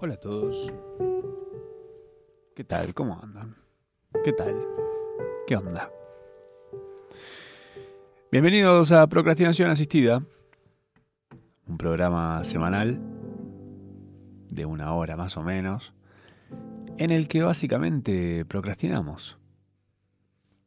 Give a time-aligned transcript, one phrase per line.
[0.00, 0.72] Hola a todos.
[2.54, 2.94] ¿Qué tal?
[2.94, 3.56] ¿Cómo andan?
[4.24, 4.54] ¿Qué tal?
[5.44, 5.90] ¿Qué onda?
[8.30, 10.22] Bienvenidos a Procrastinación Asistida,
[11.66, 13.00] un programa semanal
[14.50, 15.92] de una hora más o menos,
[16.96, 19.36] en el que básicamente procrastinamos.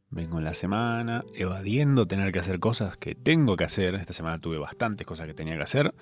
[0.09, 3.95] Vengo en la semana evadiendo tener que hacer cosas que tengo que hacer.
[3.95, 5.93] Esta semana tuve bastantes cosas que tenía que hacer.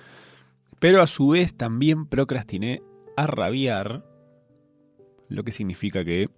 [0.79, 2.81] Pero a su vez también procrastiné
[3.23, 4.05] a rabiar,
[5.27, 6.29] lo que significa que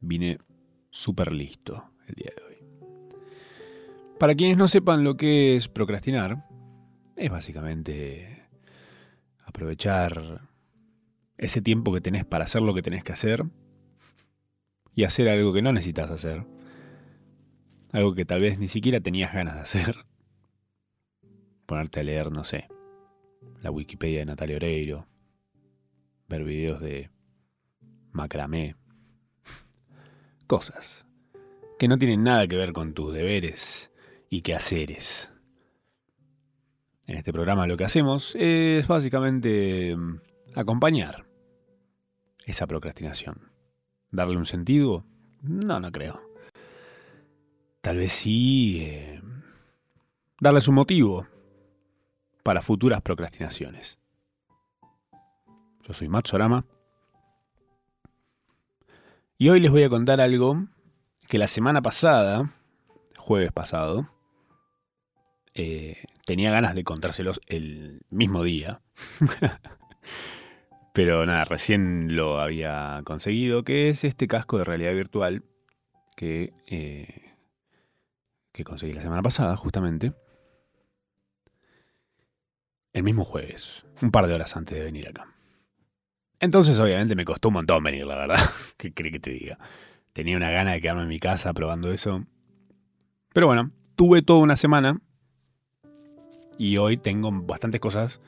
[0.00, 0.38] vine
[0.90, 2.56] súper listo el día de hoy.
[4.18, 6.48] Para quienes no sepan lo que es procrastinar,
[7.16, 8.46] es básicamente
[9.44, 10.42] aprovechar
[11.38, 13.44] ese tiempo que tenés para hacer lo que tenés que hacer
[14.94, 16.46] y hacer algo que no necesitas hacer
[17.96, 20.04] algo que tal vez ni siquiera tenías ganas de hacer.
[21.66, 22.68] Ponerte a leer, no sé,
[23.62, 25.06] la Wikipedia de Natalia Oreiro,
[26.28, 27.10] ver videos de
[28.12, 28.76] macramé,
[30.46, 31.06] cosas
[31.78, 33.90] que no tienen nada que ver con tus deberes
[34.30, 35.30] y quehaceres.
[37.06, 40.20] En este programa lo que hacemos es básicamente mm,
[40.56, 41.26] acompañar
[42.44, 43.52] esa procrastinación.
[44.10, 45.04] ¿Darle un sentido?
[45.42, 46.26] No, no creo
[47.86, 49.20] tal vez sí eh,
[50.40, 51.28] darles un motivo
[52.42, 54.00] para futuras procrastinaciones.
[55.86, 56.64] Yo soy Matsorama
[59.38, 60.66] y hoy les voy a contar algo
[61.28, 62.50] que la semana pasada,
[63.18, 64.10] jueves pasado,
[65.54, 68.80] eh, tenía ganas de contárselos el mismo día.
[70.92, 75.44] Pero nada, recién lo había conseguido, que es este casco de realidad virtual
[76.16, 77.34] que eh,
[78.50, 80.14] que conseguí la semana pasada, justamente.
[82.94, 85.35] El mismo jueves, un par de horas antes de venir acá.
[86.40, 88.50] Entonces, obviamente, me costó un montón venir, la verdad.
[88.76, 89.58] ¿Qué cree que te diga?
[90.12, 92.24] Tenía una gana de quedarme en mi casa probando eso.
[93.32, 95.00] Pero bueno, tuve toda una semana
[96.58, 98.20] y hoy tengo bastantes cosas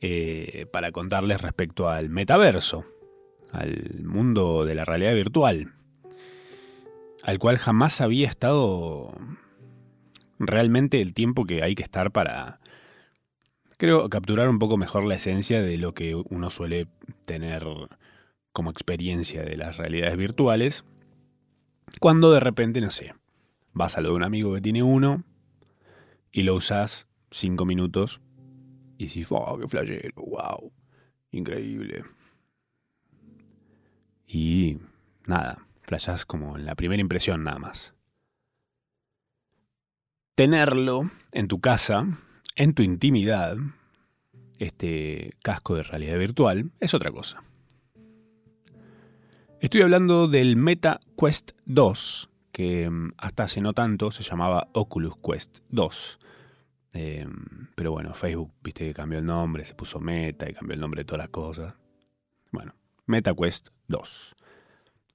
[0.00, 2.84] eh, para contarles respecto al metaverso,
[3.52, 5.72] al mundo de la realidad virtual,
[7.22, 9.12] al cual jamás había estado
[10.38, 12.60] realmente el tiempo que hay que estar para,
[13.82, 16.86] creo, capturar un poco mejor la esencia de lo que uno suele
[17.24, 17.66] tener
[18.52, 20.84] como experiencia de las realidades virtuales,
[21.98, 23.12] cuando de repente, no sé,
[23.72, 25.24] vas a lo de un amigo que tiene uno
[26.30, 28.20] y lo usas cinco minutos
[28.98, 30.72] y si oh, qué flashero, wow,
[31.32, 32.04] increíble.
[34.28, 34.78] Y
[35.26, 37.96] nada, flashas como en la primera impresión nada más
[40.36, 42.06] tenerlo en tu casa,
[42.56, 43.56] en tu intimidad,
[44.58, 47.42] este casco de realidad virtual, es otra cosa.
[49.60, 55.14] Estoy hablando del Meta Quest 2, que mm, hasta hace no tanto se llamaba Oculus
[55.18, 56.18] Quest 2.
[56.94, 57.32] Em,
[57.74, 61.00] pero bueno, Facebook, viste que cambió el nombre, se puso Meta y cambió el nombre
[61.00, 61.74] de todas las cosas.
[62.50, 62.74] Bueno,
[63.06, 64.36] Meta Quest 2.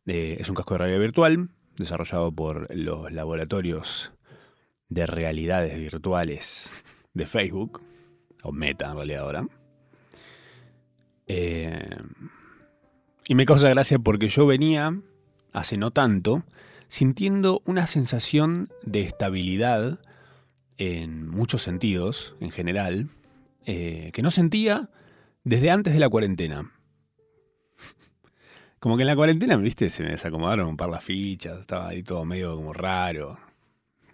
[0.07, 4.13] Eh, es un casco de realidad virtual desarrollado por los laboratorios
[4.89, 6.71] de realidades virtuales
[7.17, 7.81] de Facebook,
[8.43, 9.47] o Meta en realidad ahora.
[11.27, 11.97] Eh,
[13.27, 14.97] y me causa gracia porque yo venía,
[15.51, 16.43] hace no tanto,
[16.87, 19.99] sintiendo una sensación de estabilidad
[20.77, 23.09] en muchos sentidos, en general,
[23.65, 24.89] eh, que no sentía
[25.43, 26.71] desde antes de la cuarentena.
[28.79, 32.03] Como que en la cuarentena, viste, se me desacomodaron un par las fichas, estaba ahí
[32.03, 33.37] todo medio como raro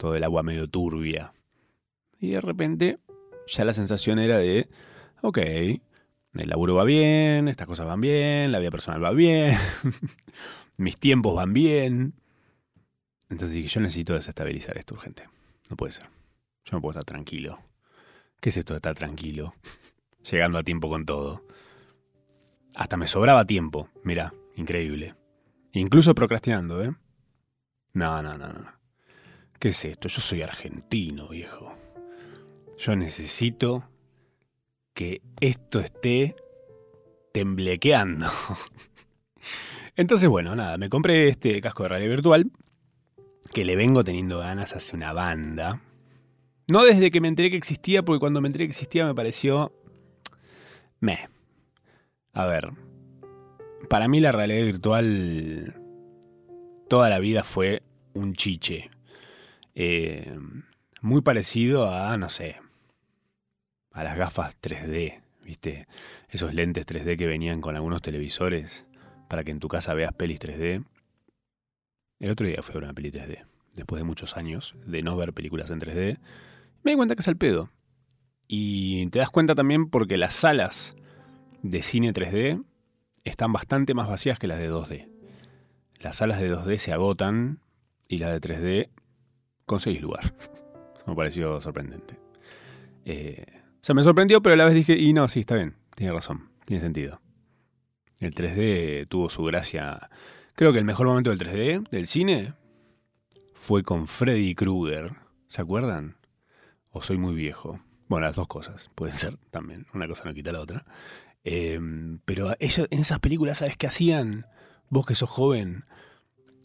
[0.04, 1.34] todo el agua medio turbia.
[2.24, 3.00] Y de repente
[3.48, 4.70] ya la sensación era de,
[5.24, 5.82] ok, el
[6.50, 9.58] laburo va bien, estas cosas van bien, la vida personal va bien,
[10.78, 12.14] mis tiempos van bien.
[13.30, 15.28] Entonces yo necesito desestabilizar esto urgente.
[15.70, 16.06] No puede ser.
[16.64, 17.60] Yo no puedo estar tranquilo.
[18.40, 19.54] ¿Qué es esto de estar tranquilo?
[20.32, 21.44] Llegando a tiempo con todo.
[22.74, 23.90] Hasta me sobraba tiempo.
[24.06, 25.16] Mira, increíble.
[25.74, 26.96] Incluso procrastinando, ¿eh?
[27.92, 28.66] No, no, no, no.
[29.60, 30.08] ¿Qué es esto?
[30.08, 31.83] Yo soy argentino, viejo.
[32.86, 33.90] Yo necesito
[34.94, 36.36] que esto esté
[37.32, 38.28] temblequeando.
[39.96, 42.52] Entonces, bueno, nada, me compré este casco de realidad virtual
[43.54, 45.80] que le vengo teniendo ganas hace una banda.
[46.68, 49.72] No desde que me enteré que existía, porque cuando me enteré que existía me pareció...
[51.00, 51.30] Me.
[52.34, 52.70] A ver.
[53.88, 55.82] Para mí la realidad virtual
[56.90, 57.82] toda la vida fue
[58.14, 58.92] un chiche.
[59.74, 60.38] Eh,
[61.00, 62.58] muy parecido a, no sé,
[63.94, 65.88] a las gafas 3D, ¿Viste?
[66.30, 68.86] Esos lentes 3D que venían con algunos televisores
[69.28, 70.86] para que en tu casa veas pelis 3D.
[72.20, 73.46] El otro día fue a ver una peli 3D,
[73.76, 76.20] después de muchos años de no ver películas en 3D.
[76.84, 77.70] Me di cuenta que es el pedo.
[78.48, 80.96] Y te das cuenta también porque las salas
[81.62, 82.64] de cine 3D
[83.24, 85.10] están bastante más vacías que las de 2D.
[86.00, 87.60] Las salas de 2D se agotan
[88.08, 88.90] y las de 3D
[89.66, 90.34] conseguís lugar.
[90.96, 92.20] Eso me pareció sorprendente.
[93.06, 95.76] Eh, o sea, me sorprendió, pero a la vez dije, y no, sí, está bien,
[95.94, 97.20] tiene razón, tiene sentido.
[98.22, 100.10] El 3D tuvo su gracia.
[100.56, 102.54] Creo que el mejor momento del 3D, del cine,
[103.52, 105.12] fue con Freddy Krueger.
[105.50, 106.16] ¿Se acuerdan?
[106.92, 107.82] O soy muy viejo.
[108.08, 109.86] Bueno, las dos cosas, pueden ser también.
[109.94, 110.86] Una cosa no quita la otra.
[111.44, 114.46] Em, pero ellos en esas películas, ¿sabes qué hacían?
[114.88, 115.84] Vos que sos joven,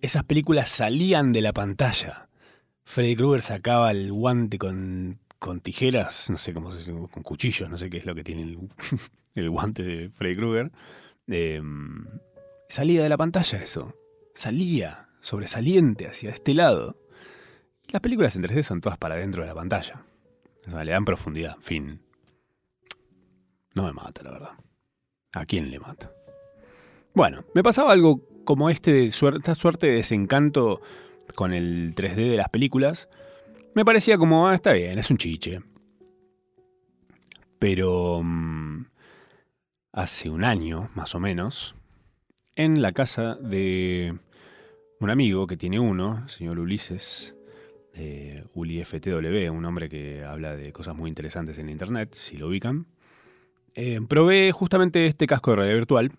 [0.03, 2.29] esas películas salían de la pantalla.
[2.85, 5.19] Freddy Krueger sacaba el guante con,
[5.63, 8.43] tijeras, no sé cómo se dice, con cuchillos, no sé qué es lo que tiene
[9.35, 10.73] el, guante de Freddy Krueger.
[11.27, 12.07] Em,
[12.69, 13.95] salía de la pantalla eso.
[14.35, 16.97] Salía, sobresaliente hacia este lado.
[17.89, 20.05] las películas en 3D son todas para dentro de la pantalla.
[20.67, 22.03] le dan profundidad, fin.
[23.75, 24.53] No me mata, la verdad.
[25.35, 26.13] ¿A quién le mata?
[27.15, 30.81] Bueno, me pasaba algo como este, esta suerte de desencanto
[31.35, 33.09] con el 3D de las películas.
[33.79, 35.61] Me parecía como, ah, está bien, es un chiche.
[37.61, 38.87] Pero mm,
[39.93, 41.77] hace un año, más o menos,
[42.57, 44.19] en la casa de
[44.99, 47.37] un amigo que tiene uno, el señor Ulises,
[47.95, 52.89] de UliFTW, un hombre que habla de cosas muy interesantes en Internet, si lo ubican.
[53.77, 56.11] Eh, probé justamente este casco de realidad virtual,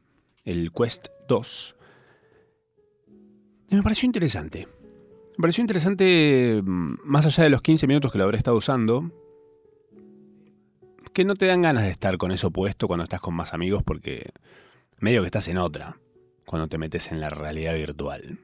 [0.46, 1.76] el Quest 2.
[3.72, 4.79] Y me pareció interesante.
[5.40, 9.10] Me pareció interesante, mm, más allá de los 15 minutos que lo habré estado usando,
[11.14, 13.82] que no te dan ganas de estar con eso puesto cuando estás con más amigos
[13.82, 14.32] porque
[15.00, 15.96] medio que estás en otra
[16.46, 18.40] cuando te metes en la realidad virtual.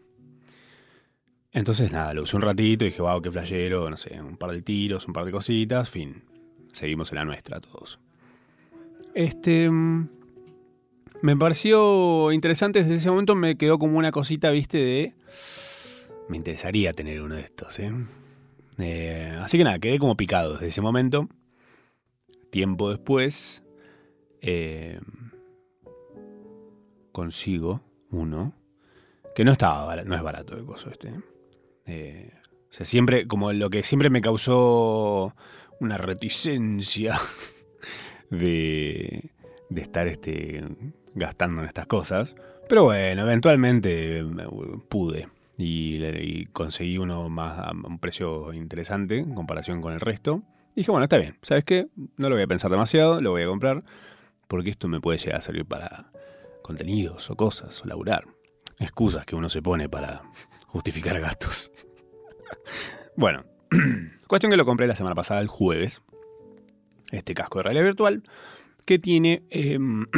[1.51, 4.51] Entonces nada, lo usé un ratito y dije, wow, qué flashero, no sé, un par
[4.51, 6.23] de tiros, un par de cositas, fin.
[6.71, 7.99] Seguimos en la nuestra todos.
[9.13, 9.69] Este.
[9.69, 10.07] Mm,
[11.21, 15.13] me pareció interesante desde ese momento, me quedó como una cosita, viste, de.
[16.27, 17.91] Me interesaría tener uno de estos, ¿eh?
[18.79, 19.37] ¿eh?
[19.39, 21.29] así que nada, quedé como picado desde ese momento.
[22.49, 23.63] Tiempo después.
[24.41, 24.99] Eh,
[27.11, 28.53] consigo uno.
[29.35, 31.09] Que no estaba no es barato el coso este.
[31.09, 35.35] o sea, siempre, como lo que siempre me causó
[35.79, 37.19] una reticencia
[38.29, 39.31] de,
[39.75, 40.63] estar este,
[41.13, 42.35] gastando en estas cosas.
[42.67, 44.25] Pero bueno, eventualmente
[44.89, 50.43] pude y, conseguí uno más a un precio interesante en comparación con el resto.
[50.71, 51.87] Y dije, bueno, está bien, ¿sabes qué?
[52.17, 53.83] No lo voy a pensar demasiado, lo voy a comprar
[54.47, 56.11] porque esto me puede llegar a servir para
[56.61, 58.25] contenidos o cosas o laburar.
[58.79, 60.23] Excusas que uno se pone para
[60.67, 61.71] justificar gastos.
[63.15, 63.43] bueno,
[64.27, 66.01] cuestión que lo compré la semana pasada, el jueves
[67.11, 68.23] este casco de realidad virtual,
[68.85, 70.05] que tiene em,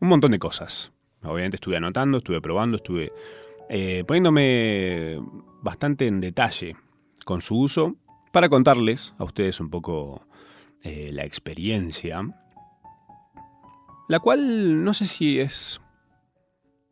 [0.00, 0.92] un montón de cosas.
[1.22, 3.12] Obviamente estuve anotando, estuve probando, estuve
[3.74, 5.18] eh, poniéndome
[5.62, 6.76] bastante en detalle
[7.24, 7.96] con su uso
[8.30, 10.26] para contarles a ustedes un poco
[10.82, 12.22] eh, la experiencia,
[14.08, 15.80] la cual no sé si es...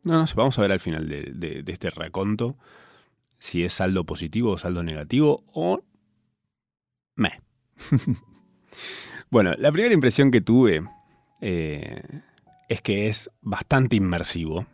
[0.03, 2.57] No, no sé, vamos a ver al final de, de este raconto
[3.37, 5.83] si es saldo positivo o saldo negativo o...
[7.15, 7.41] Me.
[9.31, 10.83] Bueno, la primera impresión que tuve
[11.39, 12.03] eh,
[12.67, 14.67] es que es bastante inmersivo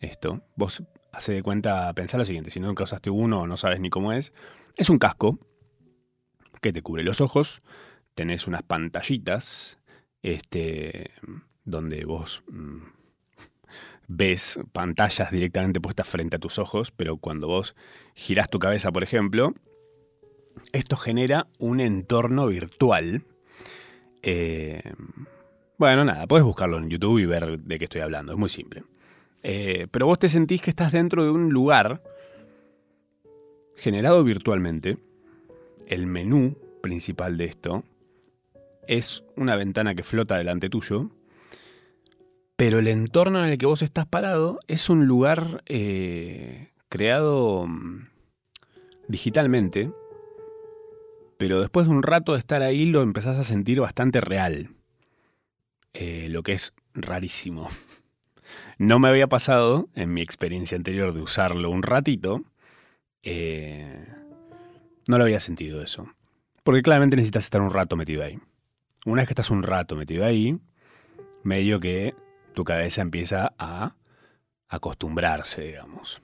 [0.00, 0.42] esto.
[0.54, 4.12] Vos hace de cuenta, pensar lo siguiente, si nunca usaste uno no sabes ni cómo
[4.12, 4.32] es,
[4.76, 5.38] es un casco
[6.60, 7.62] que te cubre los ojos,
[8.14, 9.78] tenés unas pantallitas
[10.22, 11.10] este,
[11.64, 12.82] donde vos mm,
[14.08, 17.74] ves pantallas directamente puestas frente a tus ojos, pero cuando vos
[18.14, 19.54] girás tu cabeza, por ejemplo,
[20.72, 23.24] esto genera un entorno virtual
[24.22, 24.82] eh,
[25.78, 28.82] bueno, nada, puedes buscarlo en YouTube y ver de qué estoy hablando, es muy simple.
[29.42, 32.02] Eh, pero vos te sentís que estás dentro de un lugar
[33.76, 34.98] generado virtualmente.
[35.86, 37.84] El menú principal de esto
[38.86, 41.10] es una ventana que flota delante tuyo,
[42.56, 48.06] pero el entorno en el que vos estás parado es un lugar eh, creado mm,
[49.08, 49.90] digitalmente
[51.40, 54.74] pero después de un rato de estar ahí lo empezás a sentir bastante real.
[55.94, 57.70] Eh, lo que es rarísimo.
[58.80, 62.42] No me había pasado en mi experiencia anterior de usarlo un ratito.
[63.22, 64.06] Eh,
[65.06, 66.10] no lo había sentido eso.
[66.64, 68.38] Porque claramente necesitas estar un rato metido ahí.
[69.04, 70.58] Una vez que estás un rato metido ahí,
[71.42, 72.14] medio que
[72.54, 73.96] tu cabeza empieza a
[74.66, 76.22] acostumbrarse, digamos.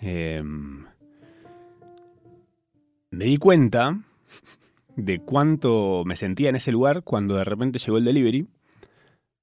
[0.00, 0.86] Em,
[3.10, 4.00] me di cuenta
[4.96, 8.48] de cuánto me sentía en ese lugar cuando de repente llegó el delivery,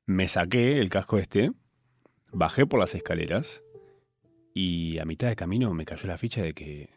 [0.07, 1.51] me saqué el casco este,
[2.35, 3.63] bajé por las escaleras
[4.53, 6.89] y a mitad de camino me cayó la ficha de que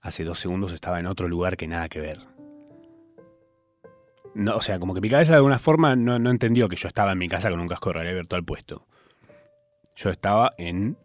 [0.00, 2.20] hace dos segundos estaba en otro lugar que nada que ver.
[4.34, 6.88] No, o sea, como que mi cabeza de alguna forma no, no entendió que yo
[6.88, 8.86] estaba en mi casa con un casco de realidad virtual puesto.
[9.96, 10.96] Yo estaba en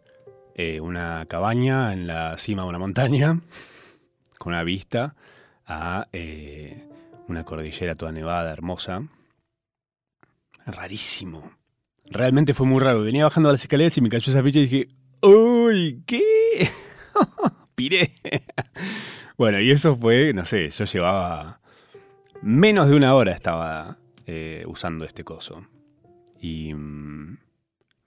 [0.54, 3.40] eh, una cabaña en la cima de una montaña,
[4.38, 5.16] con una vista
[5.66, 6.88] a eh,
[7.26, 9.02] una cordillera toda nevada, hermosa.
[10.66, 11.61] Rarísimo.
[12.12, 13.02] Realmente fue muy raro.
[13.02, 14.88] Venía bajando las escaleras y me cayó esa ficha y dije,
[15.22, 16.02] ¡Uy!
[16.06, 16.68] ¿Qué?
[17.74, 18.12] Piré.
[19.38, 21.60] bueno, y eso fue, no sé, yo llevaba
[22.42, 25.66] menos de una hora estaba eh, usando este coso.
[26.40, 27.38] Y mm,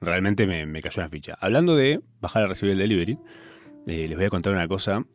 [0.01, 1.38] realmente me, cayó una ficha.
[1.39, 3.17] Hablando de bajar a recibir el delivery,
[3.88, 5.05] eh, les voy a contar una cosa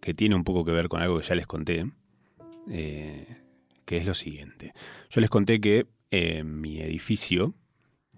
[0.00, 1.90] que tiene un poco que ver con algo que ya les conté,
[2.70, 3.26] eh,
[3.84, 4.72] que es lo siguiente.
[5.10, 5.86] Yo les conté que
[6.44, 7.54] mi edificio,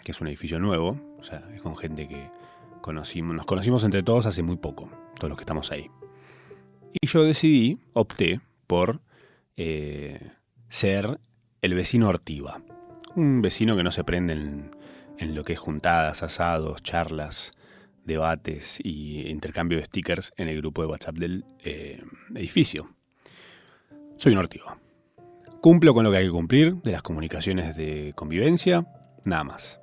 [0.08, 2.30] que es un edificio nuevo, o sea, es con gente que
[2.80, 5.90] conocimos, nos conocimos entre todos hace muy poco, todos los que estamos ahí.
[6.98, 9.02] Y yo decidí, opté por
[9.58, 10.18] eh,
[10.70, 11.20] ser
[11.60, 12.62] el vecino Ortiva.
[13.16, 17.52] Un vecino que no se prende en, lo que es juntadas, asados, charlas,
[18.02, 22.00] debates y intercambio de stickers en el grupo de WhatsApp del eh,
[22.34, 22.94] edificio.
[24.16, 24.74] Soy un ortigo.
[25.60, 28.86] Cumplo con lo que hay que cumplir de las comunicaciones de convivencia,
[29.26, 29.77] nada más.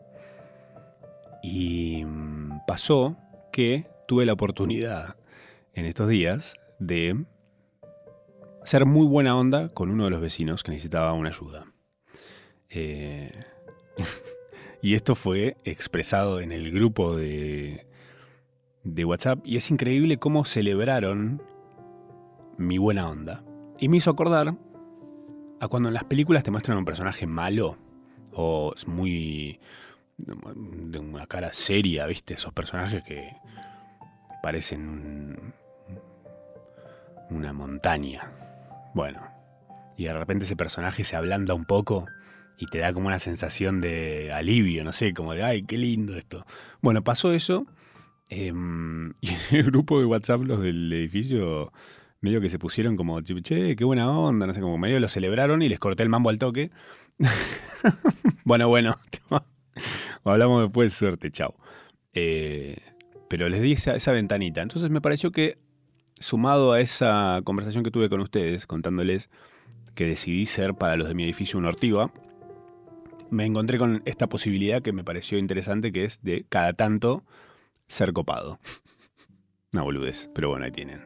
[1.47, 3.17] Y mm, pasó
[3.51, 5.15] que tuve la oportunidad
[5.73, 7.25] en estos días de
[8.63, 11.65] ser muy buena onda con uno de los vecinos que necesitaba una ayuda.
[12.69, 13.31] Eh,
[14.85, 17.87] Y esto fue expresado en el grupo de,
[18.83, 21.41] de WhatsApp y es increíble cómo celebraron
[22.59, 23.43] mi buena onda.
[23.79, 24.55] Y me hizo acordar
[25.59, 27.79] a cuando en las películas te muestran un personaje malo
[28.31, 29.59] o muy
[30.17, 32.35] de una cara seria, ¿viste?
[32.35, 33.35] Esos personajes que
[34.41, 35.53] parecen
[37.29, 38.21] una montaña.
[38.93, 39.21] Bueno,
[39.97, 42.05] y de repente ese personaje se ablanda un poco
[42.57, 46.15] y te da como una sensación de alivio, no sé, como de, ay, qué lindo
[46.15, 46.45] esto.
[46.81, 47.65] Bueno, pasó eso
[48.29, 51.71] em, y en el grupo de WhatsApp los del edificio
[52.21, 55.61] medio que se pusieron como, che, qué buena onda, no sé, como medio lo celebraron
[55.61, 56.71] y les corté el mambo al toque.
[58.45, 58.95] bueno, bueno,
[60.31, 61.55] hablamos después, suerte, chao.
[62.13, 62.75] Eh,
[63.29, 64.61] pero les di esa, esa ventanita.
[64.61, 65.57] Entonces me pareció que,
[66.19, 69.29] sumado a esa conversación que tuve con ustedes, contándoles
[69.95, 72.11] que decidí ser para los de mi edificio un ortiva,
[73.29, 77.23] me encontré con esta posibilidad que me pareció interesante, que es de cada tanto
[77.87, 78.59] ser copado.
[79.73, 81.05] Una boludez, pero bueno, ahí tienen.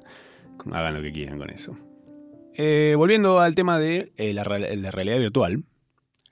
[0.72, 1.78] Hagan lo que quieran con eso.
[2.56, 5.64] Eh, volviendo al tema de eh, la, realidad virtual,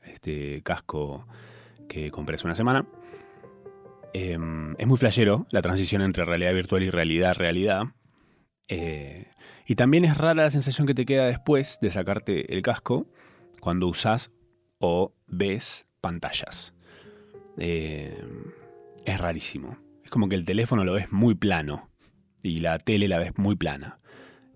[0.03, 1.25] este casco
[1.88, 2.86] que compré hace una semana,
[4.13, 7.84] em, es muy flashero la transición entre realidad virtual y realidad realidad.
[8.70, 9.27] Eh,
[9.65, 13.08] y también es rara la sensación que te queda después de sacarte el casco
[13.60, 14.32] cuando usas
[14.79, 16.74] o ves pantallas.
[17.58, 18.15] Eh,
[19.06, 19.77] es rarísimo.
[20.03, 21.89] Es como que el teléfono lo ves muy plano
[22.44, 24.00] y la tele la ves muy plana.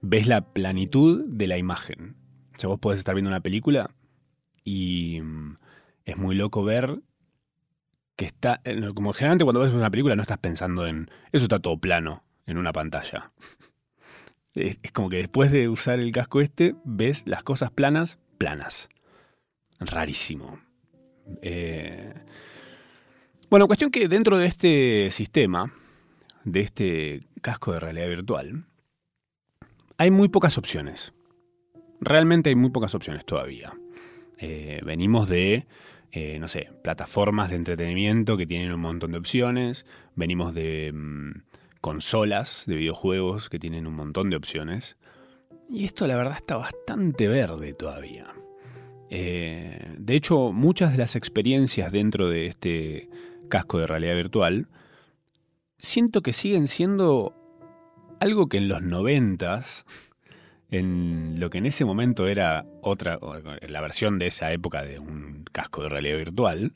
[0.02, 2.16] Ves la planitud de la imagen.
[2.56, 3.94] O sea, vos podés estar viendo una película
[4.64, 5.56] y mm,
[6.06, 7.02] es muy loco ver
[8.16, 8.62] que está.
[8.64, 11.10] Eh, como generalmente cuando ves una película no estás pensando en.
[11.32, 13.32] Eso está todo plano en una pantalla.
[14.54, 18.90] Es, como que después de usar el casco este, ves las cosas planas, planas.
[19.80, 20.60] Rarísimo.
[21.42, 22.14] Eh,
[23.50, 25.74] bueno, cuestión que dentro de este sistema,
[26.44, 28.66] de este casco de realidad virtual,
[29.98, 31.14] hay muy pocas opciones.
[32.00, 33.74] Realmente hay muy pocas opciones todavía.
[34.38, 35.68] Eh, venimos de,
[36.12, 39.86] eh, no sé, plataformas de entretenimiento que tienen un montón de opciones.
[40.16, 41.32] Venimos de mm,
[41.80, 44.98] consolas de videojuegos que tienen un montón de opciones.
[45.70, 48.26] Y esto la verdad está bastante verde todavía.
[49.10, 53.10] Eh, de hecho, muchas de las experiencias dentro de este
[53.50, 54.68] casco de realidad virtual
[55.78, 57.36] siento que siguen siendo
[58.20, 59.86] algo que en los noventas,
[60.72, 63.20] en lo que en ese momento era otra,
[63.68, 66.74] la versión de esa época de un casco de realidad virtual,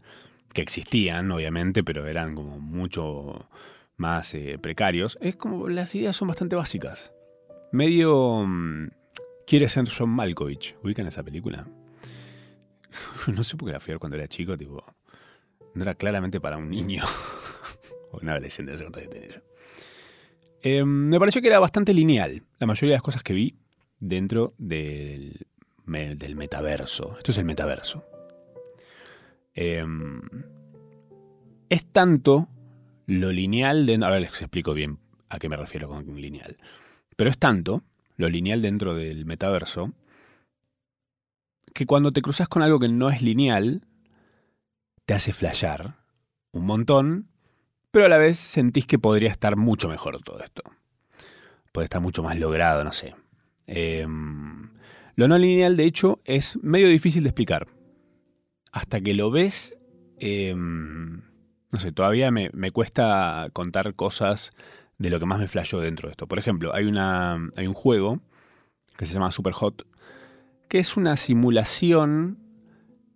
[0.54, 3.50] que existían obviamente, pero eran como mucho
[3.96, 7.14] más eh, precarios, es como las ideas son bastante básicas.
[7.72, 8.44] Medio...
[8.46, 8.88] Mm,
[9.48, 10.76] quiere ser John Malkovich.
[10.84, 11.66] ¿Ubican esa película?
[13.28, 14.84] no sé por qué la fui a ver cuando era chico, tipo.
[15.74, 17.04] no era claramente para un niño
[18.12, 20.86] o un adolescente, no sé cuántos tenía yo.
[20.86, 23.56] Me pareció que era bastante lineal la mayoría de las cosas que vi
[24.00, 25.48] dentro del,
[25.86, 27.18] del metaverso.
[27.18, 28.06] Esto es el metaverso.
[29.54, 30.22] Em,
[31.70, 32.50] es tanto
[33.08, 33.96] lo lineal de...
[33.96, 35.00] Ahora les explico bien
[35.30, 36.58] a qué me refiero con lineal.
[37.16, 37.84] Pero es tanto
[38.18, 39.94] lo lineal dentro del metaverso
[41.74, 43.86] que cuando te cruzas con algo que no es lineal,
[45.06, 45.96] te hace flashear
[46.54, 47.30] un montón,
[47.92, 50.64] pero a la vez sentís que podría estar mucho mejor todo esto.
[51.74, 53.14] Puede estar mucho más logrado, no sé.
[53.68, 54.70] Em,
[55.16, 57.68] lo no lineal, de hecho, es medio difícil de explicar.
[58.72, 59.76] Hasta que lo ves,
[60.20, 61.22] em,
[61.72, 64.52] no sé, todavía me, cuesta contar cosas
[64.98, 66.28] de lo que más me flashó dentro de esto.
[66.28, 68.22] Por ejemplo, hay, una, hay un juego
[68.98, 69.88] que se llama Super Hot,
[70.68, 72.40] que es una simulación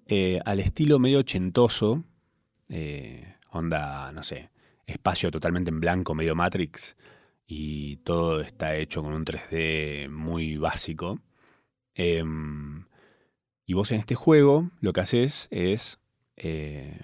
[0.07, 2.03] eh, al estilo medio ochentoso,
[2.69, 4.49] eh, onda, no sé,
[4.85, 6.95] espacio totalmente en blanco, medio Matrix,
[7.51, 11.19] y todo está hecho con un 3D muy básico.
[11.95, 12.85] Em,
[13.65, 15.99] y vos en este juego lo que haces es
[16.37, 16.99] eh,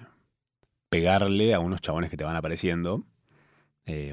[0.88, 3.04] pegarle a unos chabones que te van apareciendo,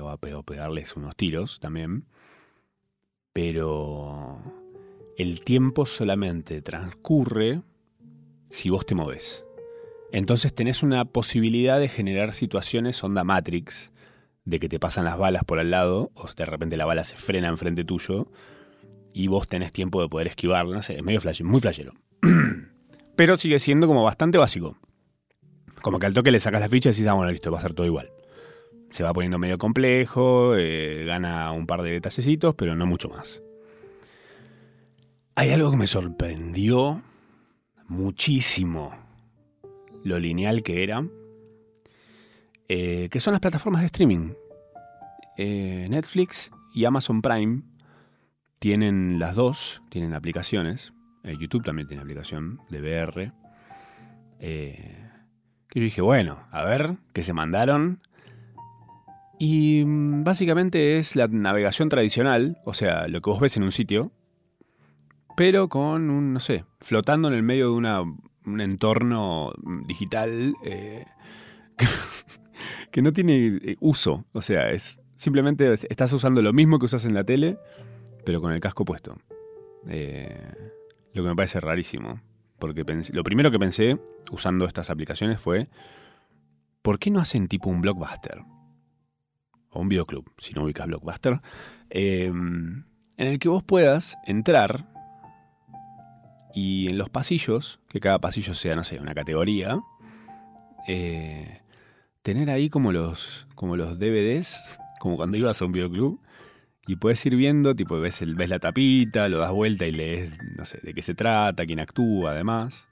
[0.02, 2.06] o, a, o pegarles unos tiros también,
[3.32, 4.40] pero
[5.18, 7.62] el tiempo solamente transcurre
[8.50, 9.46] si vos te moves.
[10.12, 13.93] Entonces tenés una posibilidad de generar situaciones onda Matrix,
[14.46, 17.16] de que te pasan las balas por al lado, o de repente la bala se
[17.16, 18.28] frena enfrente tuyo,
[19.14, 21.94] y vos tenés tiempo de poder esquivarla, es medio flash, muy flashero.
[23.16, 24.78] Pero sigue siendo como bastante básico.
[25.82, 27.62] Como que al toque le sacas la ficha y decís, ah, bueno, listo, va a
[27.62, 28.10] ser todo igual.
[28.90, 33.42] Se va poniendo medio complejo, eh, gana un par de detallecitos, pero no mucho más.
[35.36, 37.02] Hay algo que me sorprendió
[37.88, 38.92] muchísimo
[40.04, 41.06] lo lineal que era,
[42.68, 44.34] eh, que son las plataformas de streaming.
[45.38, 47.64] Eh, Netflix y Amazon Prime
[48.60, 50.94] tienen las dos, tienen aplicaciones.
[51.24, 53.32] Eh, YouTube también tiene aplicación de VR.
[54.40, 58.02] que yo dije, bueno, a ver, ¿qué se mandaron?
[59.40, 63.72] Y mm, básicamente es la navegación tradicional, o sea, lo que vos ves en un
[63.72, 64.12] sitio,
[65.36, 69.52] pero con un, no sé, flotando en el medio de una, un entorno
[69.88, 71.06] digital eh,
[72.94, 74.26] que, no tiene eh, uso.
[74.32, 77.58] O sea, es simplemente estás usando lo mismo que usas en la tele,
[78.26, 79.18] pero con el casco puesto.
[79.88, 80.40] Eh,
[81.14, 82.22] lo que me parece rarísimo.
[82.60, 83.98] Porque lo primero que pensé
[84.32, 85.68] usando estas aplicaciones fue,
[86.82, 88.42] ¿por qué no hacen tipo un blockbuster?
[89.70, 91.42] O un videoclub, si no ubicas blockbuster.
[91.90, 92.86] en
[93.18, 94.94] el que vos puedas entrar
[96.54, 99.80] y en los pasillos, que cada pasillo sea, no sé, una categoría,
[100.88, 101.63] eh,
[102.24, 106.20] tener ahí como los, como los DVDs, como cuando ibas a un videoclub,
[106.88, 110.32] y puedes ir viendo, tipo, ves, el, ves la tapita, lo das vuelta y lees,
[110.58, 112.88] no sé, de qué se trata, quién actúa, además.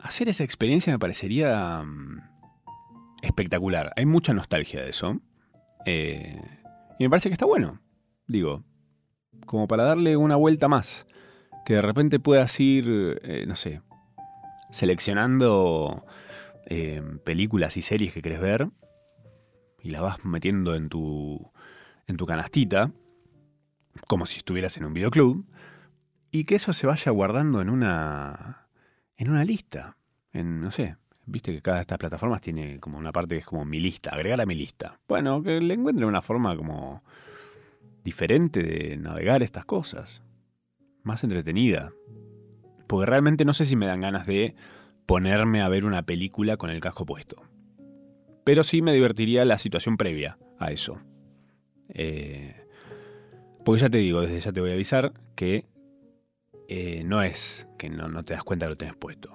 [0.00, 2.20] Hacer esa experiencia me parecería mm,
[3.22, 3.92] espectacular.
[3.96, 5.20] Hay mucha nostalgia de eso.
[5.86, 6.40] Eh,
[6.98, 7.80] y me parece que está bueno.
[8.28, 8.62] Digo,
[9.46, 11.06] como para darle una vuelta más
[11.64, 13.82] que de repente puedas ir, eh, no sé,
[14.70, 16.06] seleccionando
[16.70, 18.68] eh, películas y series que querés ver
[19.82, 21.50] y las vas metiendo en tu,
[22.06, 22.92] en tu canastita,
[24.06, 25.46] como si estuvieras en un videoclub,
[26.30, 28.68] y que eso se vaya guardando en una,
[29.16, 29.96] en una lista,
[30.32, 33.46] en, no sé, viste que cada de estas plataformas tiene como una parte que es
[33.46, 35.00] como mi lista, agregar a mi lista.
[35.08, 37.02] Bueno, que le encuentre una forma como
[38.04, 40.22] diferente de navegar estas cosas
[41.02, 41.92] más entretenida.
[42.86, 44.54] Porque realmente no sé si me dan ganas de
[45.08, 47.42] ponerme a ver una película con el casco puesto.
[48.44, 51.00] Pero sí me divertiría la situación previa a eso.
[51.88, 52.54] Eh,
[53.64, 55.64] porque ya te digo, desde ya te voy a avisar que
[56.68, 59.32] eh, no es que no, te das cuenta que lo tenés puesto.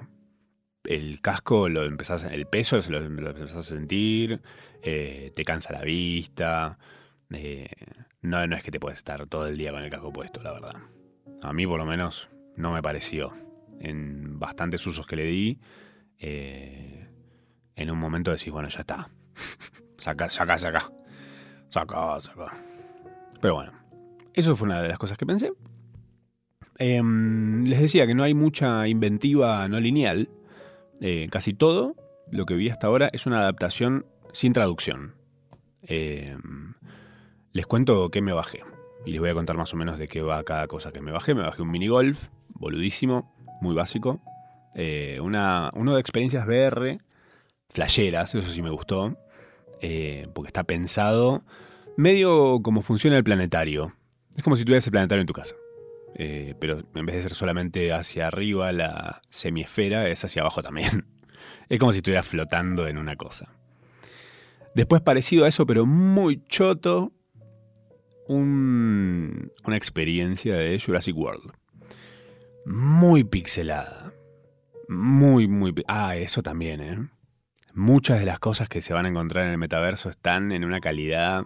[0.84, 4.42] El casco lo empezás, el peso lo, lo empezás a sentir,
[4.84, 6.78] eh, te cansa la vista.
[8.22, 10.54] no, no es que te puedes estar todo el día con el casco puesto, la
[10.54, 10.76] verdad.
[11.42, 13.34] A mí por lo menos no me pareció.
[13.80, 15.60] En bastantes usos que le di,
[16.20, 17.08] eh,
[17.76, 19.10] en un momento decís, bueno, ya está.
[19.98, 20.92] saca, saca, saca.
[21.70, 22.54] Saca, saca.
[23.42, 23.74] Pero bueno,
[24.34, 25.52] eso fue una de las cosas que pensé.
[26.78, 30.30] Em, les decía que no hay mucha inventiva no lineal.
[31.02, 31.96] Eh, casi todo
[32.32, 35.16] lo que vi hasta ahora es una adaptación sin traducción.
[35.84, 36.74] Em,
[37.52, 38.64] les cuento qué me bajé
[39.06, 41.12] y les voy a contar más o menos de qué va cada cosa que me
[41.12, 41.36] bajé.
[41.36, 43.33] Me bajé un mini golf, boludísimo,
[43.64, 44.22] muy básico.
[44.76, 47.00] Eh, una, uno de experiencias VR
[47.70, 49.18] flasheras, eso sí me gustó,
[49.82, 51.44] eh, porque está pensado
[51.98, 53.94] medio como funciona el planetario.
[54.36, 55.56] Es como si tuvieras el planetario en tu casa.
[56.16, 61.08] Eh, pero en vez de ser solamente hacia arriba la semiesfera, es hacia abajo también.
[61.70, 63.50] Es como si estuvieras flotando en una cosa.
[64.76, 67.14] Después, parecido a eso, pero muy choto,
[68.28, 71.52] una experiencia de Jurassic World.
[72.66, 74.14] Muy pixelada.
[74.88, 75.74] Muy, muy...
[75.88, 77.10] Ah, eso también, ¿eh?
[77.74, 80.80] Muchas de las cosas que se van a encontrar en el metaverso están en una
[80.80, 81.46] calidad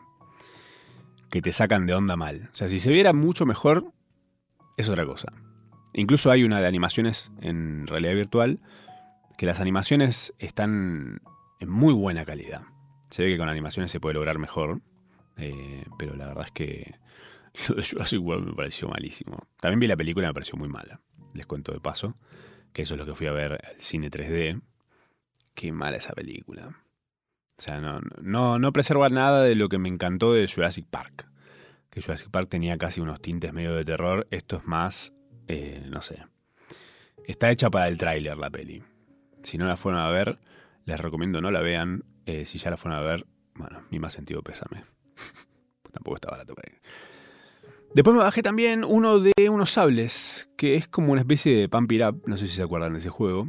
[1.32, 2.50] que te sacan de onda mal.
[2.54, 3.94] O sea, si se viera mucho mejor,
[4.78, 5.32] es otra cosa.
[5.94, 8.60] Incluso hay una de animaciones en realidad virtual
[9.38, 11.22] que las animaciones están
[11.60, 12.62] en muy buena calidad.
[13.10, 14.82] Se ve que con animaciones se puede lograr mejor,
[15.38, 16.96] eh, pero la verdad es que
[17.70, 19.38] lo de Jurassic World me pareció malísimo.
[19.60, 21.00] También vi la película y me pareció muy mala.
[21.38, 22.16] Les cuento de paso,
[22.74, 24.60] que eso es lo que fui a ver al cine 3D.
[25.54, 26.70] Qué mala esa película.
[27.58, 31.30] O sea, no, no, no preserva nada de lo que me encantó de Jurassic Park.
[31.92, 34.28] Que Jurassic Park tenía casi unos tintes medio de terror.
[34.32, 35.14] Esto es más,
[35.48, 36.26] eh, no sé.
[37.26, 38.82] Está hecha para el tráiler la peli.
[39.44, 40.40] Si no la fueron a ver,
[40.86, 42.04] les recomiendo no la vean.
[42.26, 44.86] Eh, si ya la fueron a ver, bueno, mi más sentido pésame.
[45.92, 46.82] Tampoco está barato para ir.
[47.94, 51.92] Después me bajé también uno de unos sables, que es como una especie de Pump
[51.92, 53.48] It Up, no sé si se acuerdan de ese juego.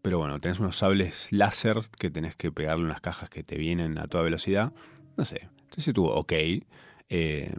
[0.00, 3.98] Pero bueno, tenés unos sables láser que tenés que pegarle unas cajas que te vienen
[3.98, 4.72] a toda velocidad.
[5.16, 6.32] No sé, entonces estuvo ok.
[7.08, 7.54] Eh,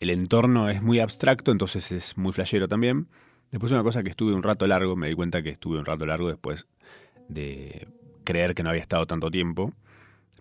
[0.00, 3.08] el entorno es muy abstracto, entonces es muy flashero también.
[3.50, 6.06] Después una cosa que estuve un rato largo, me di cuenta que estuve un rato
[6.06, 6.66] largo después
[7.28, 7.86] de
[8.24, 9.72] creer que no había estado tanto tiempo.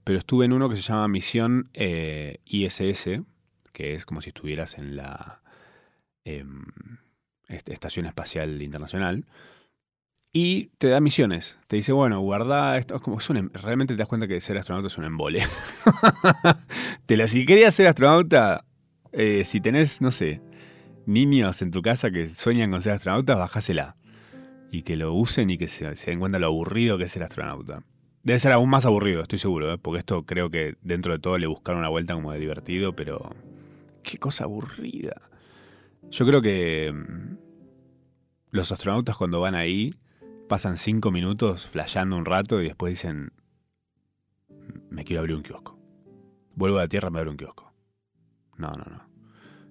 [0.03, 3.21] Pero estuve en uno que se llama Misión eh, ISS,
[3.71, 5.41] que es como si estuvieras en la
[6.25, 6.63] em,
[7.47, 9.25] Estación Espacial Internacional.
[10.33, 11.57] Y te da misiones.
[11.67, 12.95] Te dice, bueno, guarda esto.
[12.95, 15.43] Es como, em, realmente te das cuenta que ser astronauta es un embole.
[17.05, 18.63] te si querías ser astronauta,
[19.11, 20.41] eh, si tenés, no sé,
[21.05, 23.97] niños en tu casa que sueñan con ser astronautas, bajásela.
[24.71, 27.83] Y que lo usen y que se, den cuenta lo aburrido que es ser astronauta.
[28.23, 29.77] Debe ser aún más aburrido, estoy seguro, ¿eh?
[29.77, 33.31] porque esto creo que dentro de todo le buscaron una vuelta como de divertido, pero
[34.03, 35.15] qué cosa aburrida.
[36.09, 37.37] Yo creo que mm,
[38.51, 39.95] los astronautas cuando van ahí
[40.49, 43.31] pasan cinco minutos flasheando un rato y después dicen,
[44.89, 45.79] me quiero abrir un kiosco.
[46.55, 47.73] Vuelvo a la Tierra, me abro un kiosco.
[48.57, 49.09] No, no, no.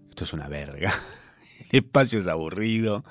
[0.08, 0.92] Esto es una verga.
[1.70, 3.04] El espacio es aburrido.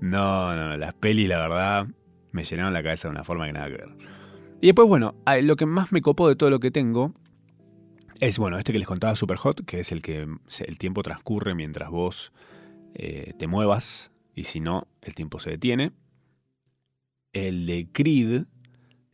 [0.00, 0.76] No, no, no.
[0.76, 1.88] Las pelis, la verdad,
[2.32, 3.96] me llenaron la cabeza de una forma que nada que ver.
[4.60, 7.14] Y después, bueno, lo que más me copó de todo lo que tengo
[8.20, 10.26] es, bueno, este que les contaba Super Hot, que es el que
[10.66, 12.32] el tiempo transcurre mientras vos
[12.94, 15.92] eh, te muevas y si no, el tiempo se detiene.
[17.32, 18.44] El de Creed,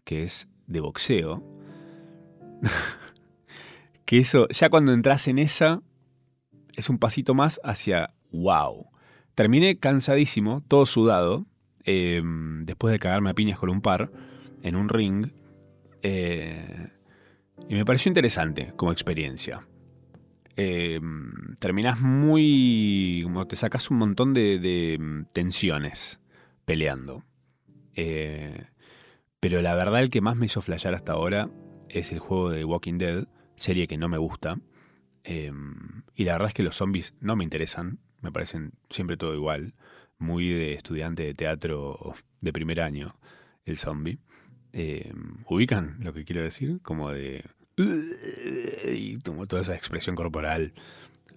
[0.05, 1.43] que es de boxeo.
[4.05, 5.83] que eso, ya cuando entras en esa,
[6.77, 8.91] es un pasito más hacia wow.
[9.35, 11.47] Terminé cansadísimo, todo sudado,
[11.85, 14.11] em, después de cagarme a piñas con un par
[14.63, 15.31] en un ring.
[16.03, 16.89] Eh,
[17.69, 19.67] y me pareció interesante como experiencia.
[20.57, 21.01] Eh,
[21.61, 23.21] terminás muy.
[23.25, 26.21] como te sacas un montón de, mm, tensiones
[26.65, 27.25] peleando.
[27.95, 28.67] Eh,
[29.41, 31.51] pero la verdad, el que más me hizo flashear hasta ahora
[31.89, 34.59] es el juego de Walking Dead, serie que no me gusta.
[35.25, 39.35] Em, y la verdad es que los zombies no me interesan, me parecen siempre todo
[39.35, 39.75] igual.
[40.19, 43.17] Muy de estudiante de teatro de primer año,
[43.67, 44.19] el zombie.
[44.79, 46.81] Em, ¿Ubican lo que quiero decir?
[46.83, 47.43] Como de...
[47.79, 50.75] Y como toda esa expresión corporal.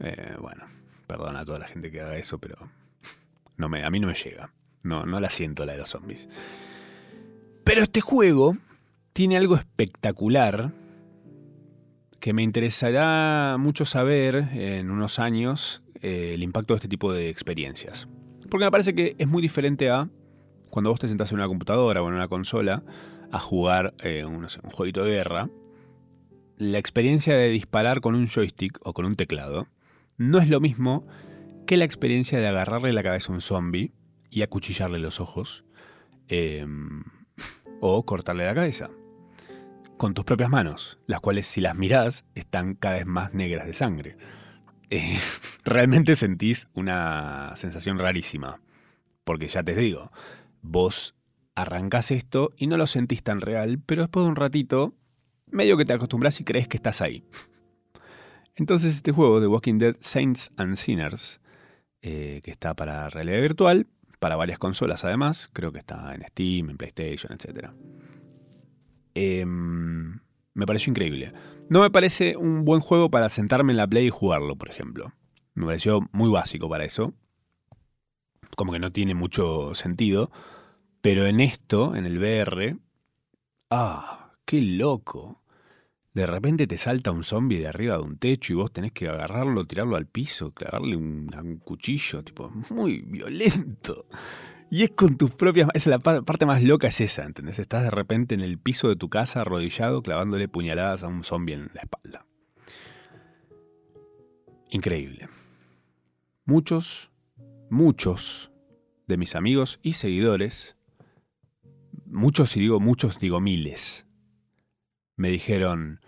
[0.01, 0.65] Eh, bueno,
[1.07, 2.57] perdona a toda la gente que haga eso, pero
[3.55, 4.51] no me, a mí no me llega.
[4.83, 6.27] No, no la siento la de los zombies.
[7.63, 8.57] Pero este juego
[9.13, 10.73] tiene algo espectacular
[12.19, 17.29] que me interesará mucho saber en unos años eh, el impacto de este tipo de
[17.29, 18.09] experiencias.
[18.49, 20.09] Porque me parece que es muy diferente a
[20.69, 22.83] cuando vos te sentás en una computadora o en una consola
[23.31, 25.49] a jugar eh, un, jueguito de guerra.
[26.57, 29.67] La experiencia de disparar con un joystick o con un teclado
[30.17, 31.07] no es lo mismo
[31.65, 33.93] que la experiencia de agarrarle la cabeza a un zombie
[34.29, 35.63] y acuchillarle los ojos
[36.27, 37.03] em,
[37.79, 38.89] o cortarle la cabeza
[39.99, 43.73] con tus propias manos, las cuales si las mirás están cada vez más negras de
[43.73, 44.17] sangre.
[44.91, 45.19] Eh,
[45.63, 48.59] realmente sentís una sensación rarísima,
[49.23, 50.11] porque ya te digo,
[50.63, 51.13] vos
[51.61, 54.93] arrancás esto y no lo sentís tan real, pero después de un ratito,
[55.47, 57.23] medio que te acostumbras y crees que estás ahí.
[58.55, 61.39] Entonces este juego de Walking Dead Saints and Sinners,
[62.01, 63.87] eh, que está para realidad virtual,
[64.19, 67.69] para varias consolas además, creo que está en Steam, en PlayStation, etc
[69.15, 70.19] em,
[70.53, 71.33] me pareció increíble.
[71.69, 75.13] No me parece un buen juego para sentarme en la Play y jugarlo, por ejemplo.
[75.53, 77.13] Me pareció muy básico para eso.
[78.55, 80.31] Como que no tiene mucho sentido.
[81.01, 82.77] Pero en esto, en el VR,
[83.69, 84.33] ¡ah!
[84.45, 85.43] ¡Qué loco!
[86.13, 89.07] De repente te salta un zombie de arriba de un techo y vos tenés que
[89.07, 94.05] agarrarlo, tirarlo al piso, clavarle un, cuchillo, tipo, muy violento.
[94.71, 97.59] Y es con tus propias es la parte más loca es esa, ¿entendés?
[97.59, 101.53] Estás de repente en el piso de tu casa arrodillado clavándole puñaladas a un zombie
[101.53, 102.25] en la espalda.
[104.71, 105.29] Increíble.
[106.45, 107.11] Muchos,
[107.69, 108.51] muchos
[109.07, 110.75] de mis amigos y seguidores,
[112.09, 114.07] muchos y digo muchos, digo miles,
[115.15, 116.01] me dijeron,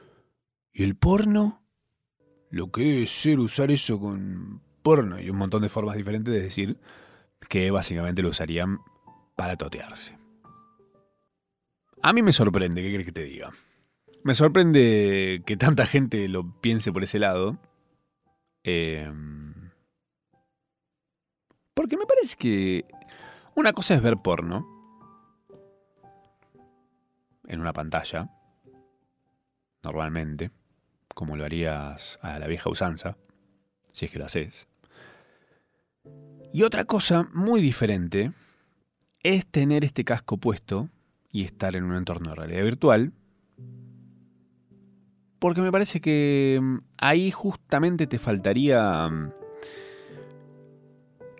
[0.73, 1.63] ¿y el porno?
[2.49, 6.41] Lo que debe ser usar eso con porno y un montón de formas diferentes de
[6.41, 6.79] decir
[7.49, 8.79] que básicamente lo usarían
[9.35, 10.17] para totearse.
[12.01, 13.51] A mí me sorprende, ¿qué crees que te diga?
[14.23, 17.59] Me sorprende que tanta gente lo piense por ese lado.
[18.63, 19.71] Em,
[21.73, 22.85] porque me parece que
[23.55, 24.70] una cosa es ver porno
[27.51, 28.29] en una pantalla,
[29.83, 30.51] normalmente,
[31.13, 33.17] como lo harías a la vieja usanza,
[33.91, 34.67] si es que lo haces.
[36.53, 38.31] Y otra cosa muy diferente
[39.21, 40.89] es tener este casco puesto
[41.29, 43.11] y estar en un entorno de realidad virtual.
[45.37, 49.31] Porque me parece que mm, ahí justamente te faltaría mm,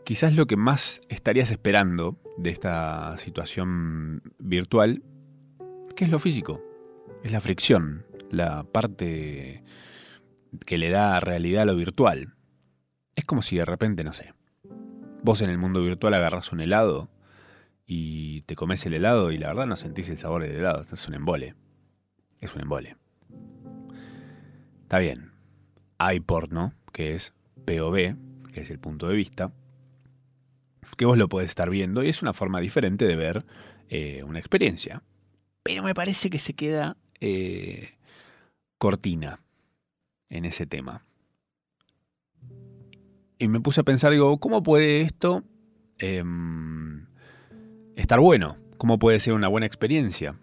[0.04, 5.04] quizás lo que más estarías esperando de esta situación virtual,
[6.02, 6.60] que es lo físico,
[7.24, 9.64] es la fricción, la parte
[10.66, 12.34] que le da realidad a lo virtual.
[13.16, 14.34] Es como si de repente, no sé,
[15.22, 17.12] vos en el mundo virtual agarras un helado
[17.86, 21.08] y te comes el helado y la verdad no sentís el sabor del helado, es
[21.08, 21.54] un embole.
[22.40, 22.98] Es un embole.
[24.82, 25.34] Está bien.
[26.00, 27.32] Hay porno, que es
[27.68, 28.16] POV,
[28.52, 29.54] que es el punto de vista,
[30.98, 33.46] que vos lo podés estar viendo y es una forma diferente de ver
[33.88, 35.04] eh, una experiencia.
[35.64, 37.92] Pero me parece que se queda eh,
[38.78, 39.40] cortina
[40.30, 41.06] en ese tema.
[43.38, 45.44] Y me puse a pensar, digo, ¿cómo puede esto
[45.98, 47.08] em,
[47.96, 48.58] estar bueno?
[48.78, 50.36] ¿Cómo puede ser una buena experiencia?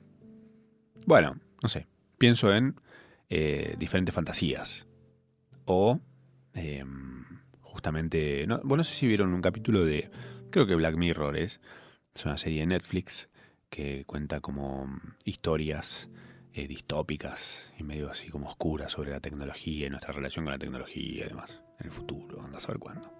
[1.06, 1.86] Bueno, no sé,
[2.18, 2.74] pienso en
[3.28, 4.86] eh, diferentes fantasías.
[5.64, 6.00] O
[6.54, 7.24] em,
[7.60, 10.10] justamente, bueno, no sé si vieron un capítulo de,
[10.50, 11.60] creo que Black Mirror es,
[12.14, 13.28] es una serie de Netflix
[13.68, 14.86] que cuenta como
[15.24, 16.08] historias
[16.54, 20.58] eh, distópicas y medio así como oscuras sobre la tecnología y nuestra relación con la
[20.58, 23.12] tecnología y demás en el futuro, anda a saber cuándo.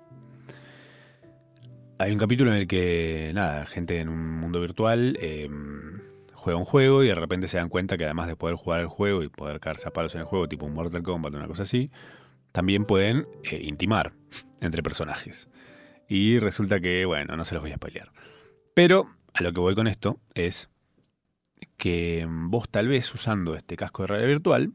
[1.98, 6.00] Hay un capítulo en el que, nada, gente en un mundo virtual em,
[6.32, 8.86] juega un juego y de repente se dan cuenta que además de poder jugar el
[8.86, 11.48] juego y poder caerse a palos en el juego, tipo un Mortal Kombat o una
[11.48, 11.90] cosa así,
[12.52, 14.12] también pueden eh, intimar
[14.60, 15.48] entre personajes.
[16.08, 18.12] Y resulta que, bueno, no se los voy a spoilear.
[18.74, 19.06] Pero
[19.38, 20.68] a lo que voy con esto es
[21.76, 24.72] que vos tal vez usando este casco de realidad virtual,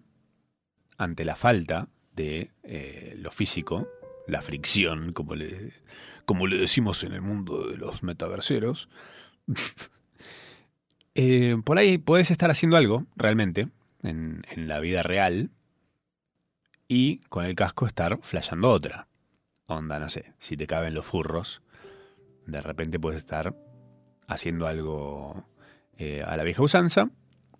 [0.97, 3.89] ante la falta de eh, lo físico,
[4.25, 5.73] la fricción, como le,
[6.23, 8.87] como le decimos en el mundo de los metaverseros,
[11.15, 13.67] eh, por ahí podés estar haciendo algo realmente
[14.01, 15.49] en, la vida real
[16.87, 19.09] y con el casco estar flasheando otra.
[19.65, 21.61] Onda, no sé, si te caben los furros,
[22.45, 23.53] de repente puedes estar
[24.27, 25.45] haciendo algo
[25.97, 27.09] eh, a la vieja usanza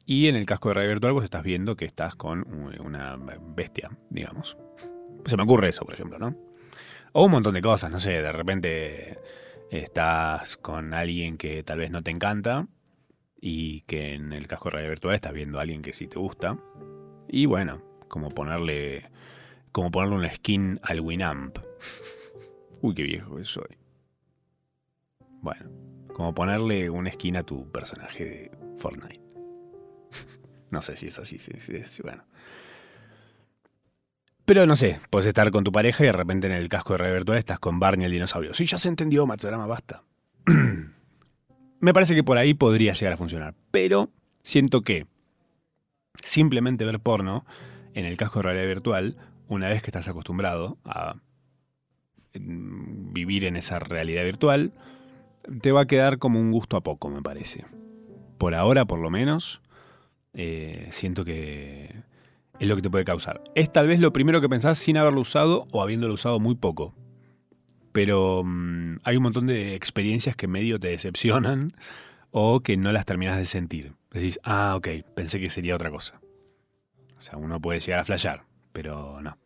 [0.05, 2.45] y en el casco de virtual vos estás viendo que estás con
[2.79, 3.17] una
[3.55, 4.57] bestia, digamos.
[5.25, 6.35] Se me ocurre eso, por ejemplo, ¿no?
[7.13, 9.19] O un montón de cosas, no sé, de repente
[9.71, 12.67] estás con alguien que tal vez no te encanta
[13.39, 16.19] y que en el casco de realidad virtual estás viendo a alguien que sí te
[16.19, 16.57] gusta.
[17.27, 19.05] Y bueno, como ponerle
[19.71, 21.57] como ponerle una skin al Winamp.
[22.81, 23.77] Uy, qué viejo que soy.
[25.41, 25.69] Bueno,
[26.13, 29.21] como ponerle una skin a tu personaje de Fortnite.
[30.71, 32.23] No sé si es así, sí, sí, bueno.
[34.43, 36.97] Pero no sé, puedes estar con tu pareja y de repente en el casco de
[36.97, 38.55] realidad virtual estás con Barney el dinosaurio.
[38.55, 40.03] Sí, ya se entendió, Matsurama, basta.
[41.79, 43.53] Me parece que por ahí podría llegar a funcionar.
[43.69, 44.09] Pero
[44.41, 45.05] siento que
[46.23, 47.45] simplemente ver porno
[47.93, 51.15] en el casco de realidad virtual, una vez que estás acostumbrado a
[52.33, 54.73] mm, vivir en esa realidad virtual,
[55.61, 57.65] te va a quedar como un gusto a poco, me parece.
[58.37, 59.61] Por ahora, por lo menos,
[60.33, 62.03] eh, siento que
[62.59, 63.41] es lo que te puede causar.
[63.55, 66.95] Es tal vez lo primero que pensás sin haberlo usado o habiéndolo usado muy poco.
[67.91, 71.71] Pero mm, hay un montón de experiencias que medio te decepcionan
[72.31, 73.93] o que no las terminas de sentir.
[74.11, 76.19] Decís, ah, ok, pensé que sería otra cosa.
[77.17, 79.37] O sea, uno puede llegar a flashear, pero no.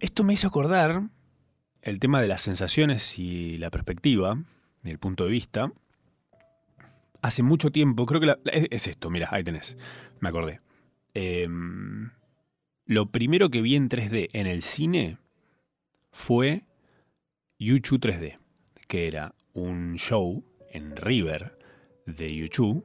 [0.00, 1.02] Esto me hizo acordar
[1.86, 4.42] el tema de las sensaciones y la perspectiva,
[4.82, 5.72] el punto de vista.
[7.22, 8.34] Hace mucho tiempo, creo que
[8.70, 9.76] es, esto, mira, ahí tenés,
[10.18, 10.60] me acordé.
[11.14, 12.10] Em,
[12.86, 15.18] lo primero que vi en 3D en el cine
[16.10, 16.64] fue
[17.56, 18.38] YouTube 3D,
[18.88, 21.56] que era un show en River
[22.04, 22.84] de YouTube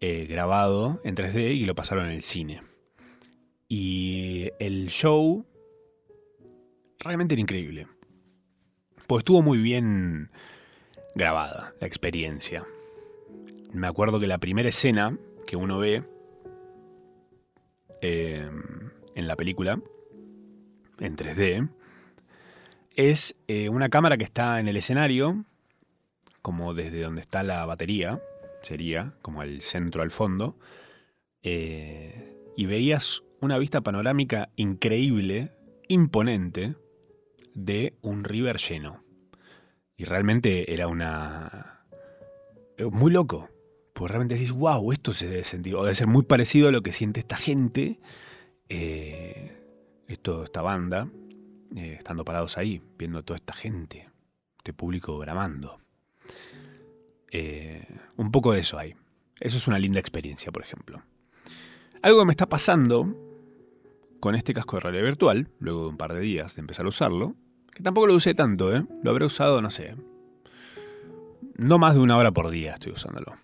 [0.00, 2.62] eh, grabado en 3D y lo pasaron en el cine.
[3.68, 5.44] Y el show
[7.00, 7.86] realmente era increíble.
[9.10, 10.30] Pues estuvo muy bien
[11.16, 12.62] grabada la experiencia.
[13.72, 15.18] Me acuerdo que la primera escena
[15.48, 16.04] que uno ve
[18.02, 18.48] eh,
[19.16, 19.80] en la película,
[21.00, 21.70] en 3D,
[22.94, 25.44] es eh, una cámara que está en el escenario,
[26.40, 28.22] como desde donde está la batería,
[28.62, 30.56] sería como el centro al fondo,
[31.42, 35.50] eh, y veías una vista panorámica increíble,
[35.88, 36.76] imponente,
[37.54, 39.04] de un river lleno.
[39.96, 41.84] Y realmente era una...
[42.76, 43.50] Eh, muy loco.
[43.92, 46.82] Pues realmente decís, wow, esto se debe sentir, o debe ser muy parecido a lo
[46.82, 48.00] que siente esta gente,
[50.06, 51.08] esto, esta banda,
[51.76, 54.08] eh, estando parados ahí, viendo toda esta gente,
[54.58, 55.80] este público bramando.
[57.30, 57.86] Eh,
[58.16, 58.96] un poco de eso hay.
[59.38, 61.02] Eso es una linda experiencia, por ejemplo.
[62.02, 63.29] Algo que me está pasando
[64.20, 66.90] con este casco de realidad virtual, luego de un par de días de empezar a
[66.90, 67.34] usarlo,
[67.72, 68.84] que tampoco lo usé tanto, ¿eh?
[69.02, 69.96] Lo habré usado, no sé.
[71.56, 73.36] No más de una hora por día estoy usándolo.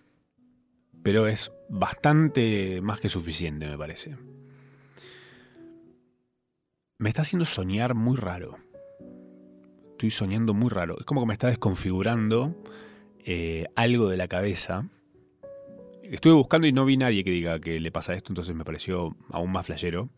[1.03, 4.15] Pero es bastante más que suficiente, me parece
[6.99, 8.57] me está haciendo soñar muy raro.
[9.91, 10.97] Estoy soñando muy raro.
[10.99, 12.55] Es como que me está desconfigurando
[13.23, 14.87] eh, algo de la cabeza.
[16.03, 19.15] Estuve buscando y no vi nadie que diga que le pasa esto, entonces me pareció
[19.31, 20.09] aún más flashero.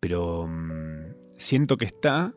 [0.00, 2.34] Pero mm, siento que está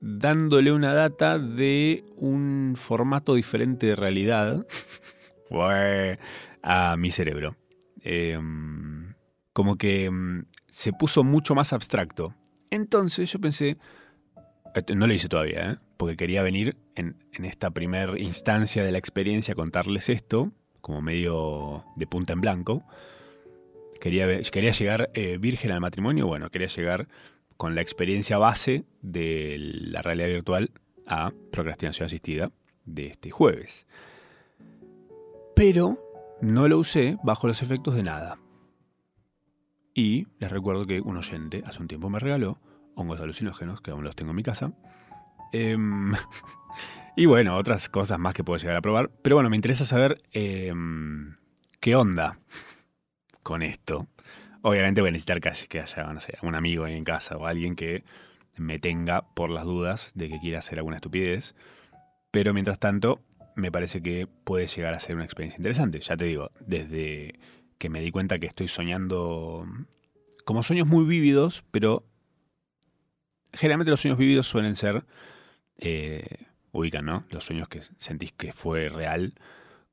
[0.00, 4.66] dándole una data de un formato diferente de realidad
[6.62, 7.56] a mi cerebro.
[8.02, 9.14] Em,
[9.52, 12.34] como que mm, se puso mucho más abstracto.
[12.70, 13.76] Entonces yo pensé,
[14.94, 15.76] no lo hice todavía, ¿eh?
[15.96, 21.84] porque quería venir en, esta primera instancia de la experiencia a contarles esto, como medio
[21.96, 22.84] de punta en blanco.
[24.00, 27.06] Quería, quería llegar eh, virgen al matrimonio, bueno, quería llegar
[27.56, 30.70] con la experiencia base de la realidad virtual
[31.06, 32.50] a procrastinación asistida
[32.86, 33.86] de este jueves.
[35.54, 35.98] Pero
[36.40, 38.38] no lo usé bajo los efectos de nada.
[39.92, 42.58] Y les recuerdo que un oyente hace un tiempo me regaló
[42.94, 44.72] hongos alucinógenos, que aún los tengo en mi casa.
[45.52, 46.14] Em,
[47.16, 49.10] y bueno, otras cosas más que puedo llegar a probar.
[49.22, 51.34] Pero bueno, me interesa saber em,
[51.80, 52.38] qué onda
[53.50, 54.06] con esto.
[54.62, 57.74] Obviamente voy a necesitar que haya, no sé, un amigo ahí en casa o alguien
[57.74, 58.04] que
[58.56, 61.56] me tenga por las dudas de que quiera hacer alguna estupidez.
[62.30, 63.18] Pero mientras tanto,
[63.56, 65.98] me parece que puede llegar a ser una experiencia interesante.
[65.98, 67.40] Ya te digo, desde
[67.76, 69.66] que me di cuenta que estoy soñando
[70.44, 72.04] como sueños muy vívidos, pero
[73.52, 75.04] generalmente los sueños vívidos suelen ser,
[75.78, 77.24] eh, ubican, ¿no?
[77.30, 79.34] Los sueños que sentís que fue real,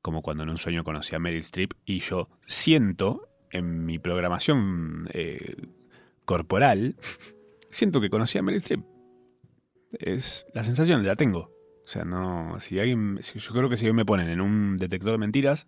[0.00, 5.08] como cuando en un sueño conocí a Meryl Streep y yo siento en mi programación
[5.12, 5.56] eh,
[6.24, 6.96] corporal,
[7.70, 8.84] siento que conocí a Meryl Streep.
[9.92, 11.50] Es la sensación, la tengo.
[11.84, 15.18] O sea, no, si alguien, yo creo que si me ponen en un detector de
[15.18, 15.66] mentiras,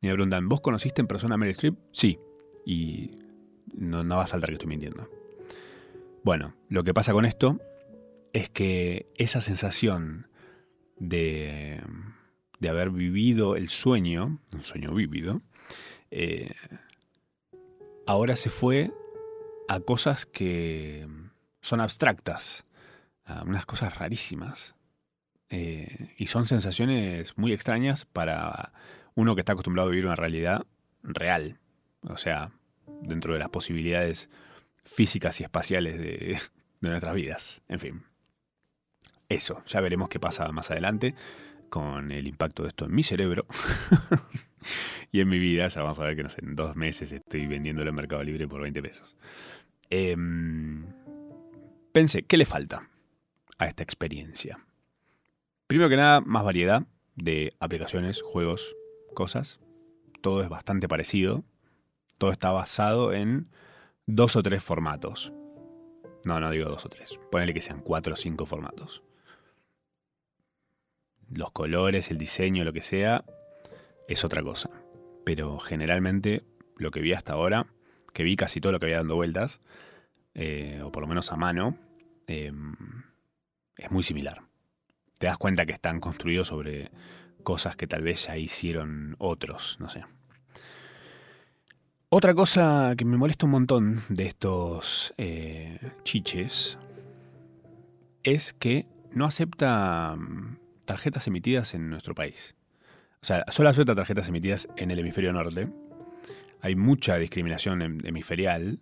[0.00, 1.74] y me preguntan, ¿vos conociste en persona a Meryl Streep?
[1.92, 2.18] Sí.
[2.64, 3.10] Y
[3.74, 5.10] no, no va a saltar que estoy mintiendo.
[6.22, 7.60] Bueno, lo que pasa con esto
[8.32, 10.28] es que esa sensación
[10.98, 11.80] de,
[12.58, 15.42] de haber vivido el sueño, un sueño vívido,
[16.10, 16.52] eh,
[18.10, 18.90] ahora se fue
[19.68, 21.06] a cosas que
[21.60, 22.66] son abstractas,
[23.24, 24.74] a unas cosas rarísimas.
[25.48, 28.72] Eh, y son sensaciones muy extrañas para
[29.14, 30.66] uno que está acostumbrado a vivir una realidad
[31.04, 31.60] real,
[32.02, 32.50] o sea,
[33.02, 34.28] dentro de las posibilidades
[34.84, 36.40] físicas y espaciales de,
[36.80, 37.62] nuestras vidas.
[37.68, 38.02] En fin,
[39.28, 41.14] eso, ya veremos qué pasa más adelante
[41.68, 43.46] con el impacto de esto en mi cerebro
[45.12, 45.68] y en mi vida.
[45.68, 48.48] Ya vamos a ver que no sé, en dos meses estoy vendiéndolo en Mercado Libre
[48.48, 49.16] por 20 pesos.
[49.90, 50.86] Em,
[51.92, 52.88] pensé, ¿qué le falta
[53.58, 54.58] a esta experiencia?
[55.66, 56.84] Primero que nada, más variedad
[57.14, 58.76] de aplicaciones, juegos,
[59.14, 59.60] cosas.
[60.20, 61.44] Todo es bastante parecido.
[62.18, 63.48] Todo está basado en
[64.06, 65.32] dos o tres formatos.
[66.24, 67.18] No, no digo dos o tres.
[67.30, 69.02] Ponele que sean cuatro o cinco formatos.
[71.30, 73.24] Los colores, el diseño, lo que sea,
[74.10, 74.70] es otra cosa.
[75.24, 76.44] Pero generalmente
[76.76, 77.66] lo que vi hasta ahora,
[78.12, 79.60] que vi casi todo lo que había dando vueltas,
[80.34, 81.76] eh, o por lo menos a mano,
[82.26, 82.74] em,
[83.76, 84.42] es muy similar.
[85.18, 86.90] Te das cuenta que están construidos sobre
[87.42, 90.04] cosas que tal vez ya hicieron otros, no sé.
[92.08, 96.76] Otra cosa que me molesta un montón de estos eh, chiches
[98.24, 102.56] es que no acepta mm, tarjetas emitidas en nuestro país.
[103.22, 105.68] O sea, solo acepta tarjetas emitidas en el hemisferio norte.
[106.60, 108.80] Hay mucha discriminación hemisferial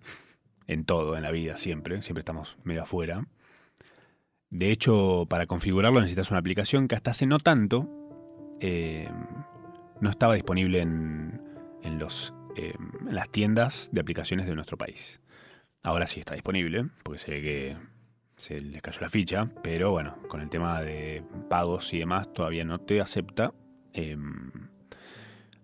[0.66, 2.03] en todo, en la vida, siempre.
[2.03, 3.26] Siempre estamos medio afuera.
[4.51, 7.89] De hecho, para configurarlo necesitas una aplicación que hasta hace no tanto
[8.61, 9.09] eh,
[10.01, 11.43] no estaba disponible en,
[11.82, 12.74] en los eh,
[13.07, 15.20] en las tiendas de aplicaciones de nuestro país.
[15.82, 17.76] Ahora sí está disponible, porque se ve que
[18.36, 22.64] se les cayó la ficha, pero bueno, con el tema de pagos y demás, todavía
[22.64, 23.53] no te acepta
[23.93, 24.51] em,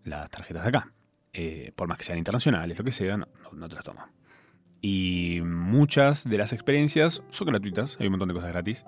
[0.05, 0.93] las tarjetas de acá.
[1.37, 3.27] Eh, por más que sean internacionales, lo que sea, no,
[3.69, 4.09] te las toma.
[4.81, 8.85] Y muchas de las experiencias son gratuitas, hay un montón de cosas gratis,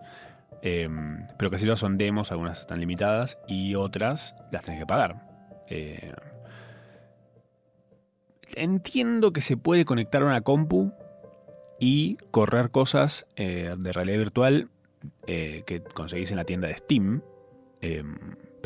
[0.63, 5.27] em, pero casi todas son demos, algunas están limitadas y otras las tenés que pagar.
[5.69, 6.13] Eh,
[8.55, 10.93] entiendo que se puede conectar a una compu
[11.81, 14.71] y correr cosas eh, de realidad virtual
[15.27, 17.23] que conseguís en la tienda de Steam,
[17.81, 18.17] em,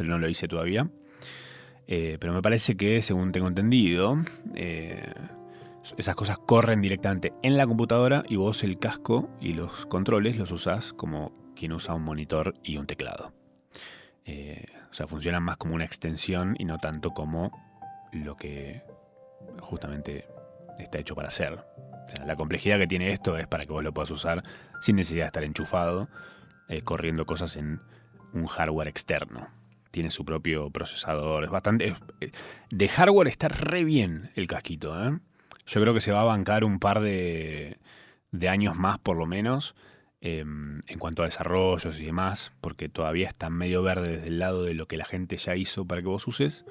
[0.00, 0.88] pero no lo hice todavía.
[1.86, 4.16] Eh, pero me parece que, según tengo entendido,
[5.98, 10.52] esas cosas corren directamente en la computadora y vos el casco y los controles los
[10.52, 13.32] usás como quien usa un monitor y un teclado.
[14.26, 17.50] o sea, funcionan más como una extensión y no tanto como
[18.12, 18.82] lo que
[19.60, 20.26] justamente
[20.78, 21.64] está hecho para hacer.
[22.24, 24.42] la complejidad que tiene esto es para que vos lo puedas usar
[24.80, 26.08] sin necesidad de estar enchufado,
[26.68, 27.80] eh, corriendo cosas en
[28.32, 29.48] un hardware externo.
[29.90, 31.96] Tiene su propio procesador, es bastante...
[32.20, 32.30] Eh,
[32.70, 35.18] de hardware está re bien el casquito, ¿eh?
[35.66, 37.78] Yo creo que se va a bancar un par de,
[38.32, 39.74] de años más por lo menos
[40.20, 44.64] em, en cuanto a desarrollos y demás, porque todavía está medio verde desde el lado
[44.64, 46.64] de lo que la gente ya hizo para que vos uses,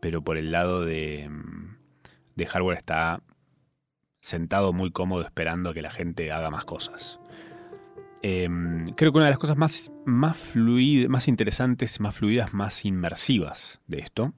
[0.00, 1.76] pero por el lado de em,
[2.34, 3.22] de hardware está
[4.20, 7.18] sentado muy cómodo esperando a que la gente haga más cosas.
[8.22, 13.80] Em, creo que una de las cosas más, más, más interesantes, más fluidas, más inmersivas
[13.88, 14.32] de esto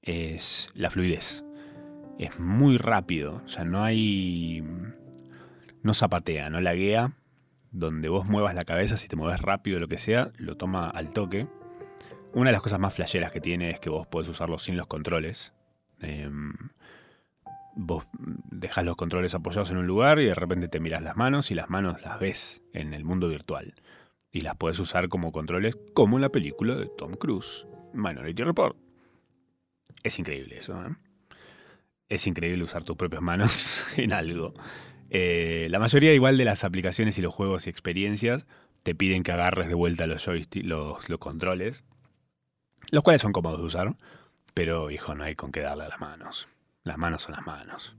[0.00, 1.44] es la fluidez.
[2.18, 4.62] Es muy rápido, o sea, no hay...
[5.82, 7.12] no zapatea, no laguea.
[7.70, 11.10] Donde vos muevas la cabeza, si te mueves rápido, lo que sea, lo toma al
[11.10, 11.46] toque.
[12.32, 14.86] Una de las cosas más flasheras que tiene es que vos podés usarlo sin los
[14.86, 15.52] controles.
[16.00, 16.52] Em,
[17.78, 18.04] vos
[18.50, 21.54] dejas los controles apoyados en un lugar y de repente te miras las manos y
[21.54, 23.74] las manos las ves en el mundo virtual.
[24.32, 28.76] Y las puedes usar como controles como en la película de Tom Cruise, Minority Report.
[30.02, 30.74] Es increíble eso.
[30.84, 30.90] ¿eh?
[32.08, 34.54] Es increíble usar tus propias manos en algo.
[35.08, 38.46] Eh, la mayoría igual de las aplicaciones y los juegos y experiencias
[38.82, 41.84] te piden que agarres de vuelta los, los, los controles,
[42.90, 43.96] los cuales son cómodos de usar,
[44.52, 46.48] pero hijo, no hay con qué darle a las manos.
[46.84, 47.96] Las manos son las manos.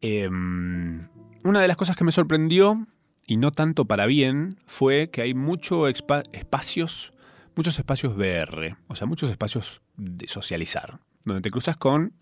[0.00, 1.08] Em,
[1.44, 2.86] una de las cosas que me sorprendió,
[3.26, 5.88] y no tanto para bien, fue que hay muchos
[6.32, 7.12] espacios,
[7.56, 12.14] muchos espacios VR, o sea, muchos espacios de socializar, donde te cruzas con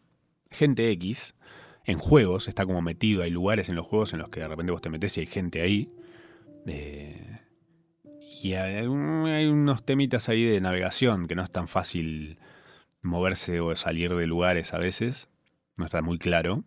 [0.51, 1.35] gente X
[1.85, 4.73] en juegos, está como metido, hay lugares en los juegos en los que de repente
[4.73, 5.93] vos te metes y hay gente ahí.
[6.67, 7.41] Eh,
[8.43, 12.39] y hay, hay, unos temitas ahí de navegación que no es tan fácil
[13.07, 15.29] moverse o salir de lugares a veces
[15.77, 16.65] no está muy claro.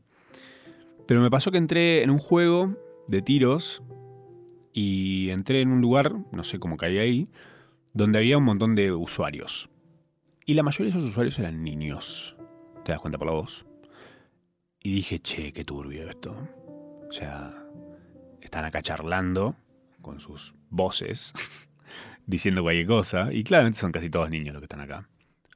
[1.08, 2.76] Pero me pasó que entré en un juego
[3.08, 3.82] de tiros
[4.74, 7.30] y entré en un lugar, no sé cómo caí ahí,
[7.94, 9.70] donde había un montón de usuarios.
[10.46, 12.36] Y la mayoría de esos usuarios eran niños.
[12.86, 13.66] ¿Te das cuenta por la voz?
[14.82, 16.36] Y dije, che, qué turbio esto.
[17.10, 17.52] O sea,
[18.42, 19.56] están acá charlando
[20.02, 21.34] con sus voces,
[22.26, 23.34] diciendo cualquier cosa.
[23.34, 25.10] Y claramente son casi todos niños los que están acá.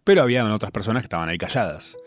[0.03, 1.97] Pero había otras personas que estaban ahí calladas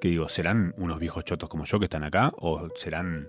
[0.00, 2.32] que digo, ¿serán unos viejos chotos como yo que están acá?
[2.38, 3.28] ¿O serán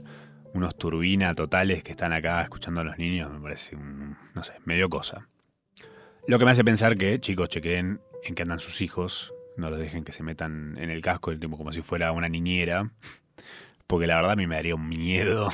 [0.53, 3.31] unos turbina totales que están acá escuchando a los niños?
[3.31, 5.27] Me parece, un, no sé, medio cosa.
[6.27, 9.79] Lo que me hace pensar que, chicos, chequeen en qué andan sus hijos, no los
[9.79, 12.91] dejen que se metan en el casco del tiempo como si fuera una niñera,
[13.85, 15.49] porque la verdad a mí me daría un miedo,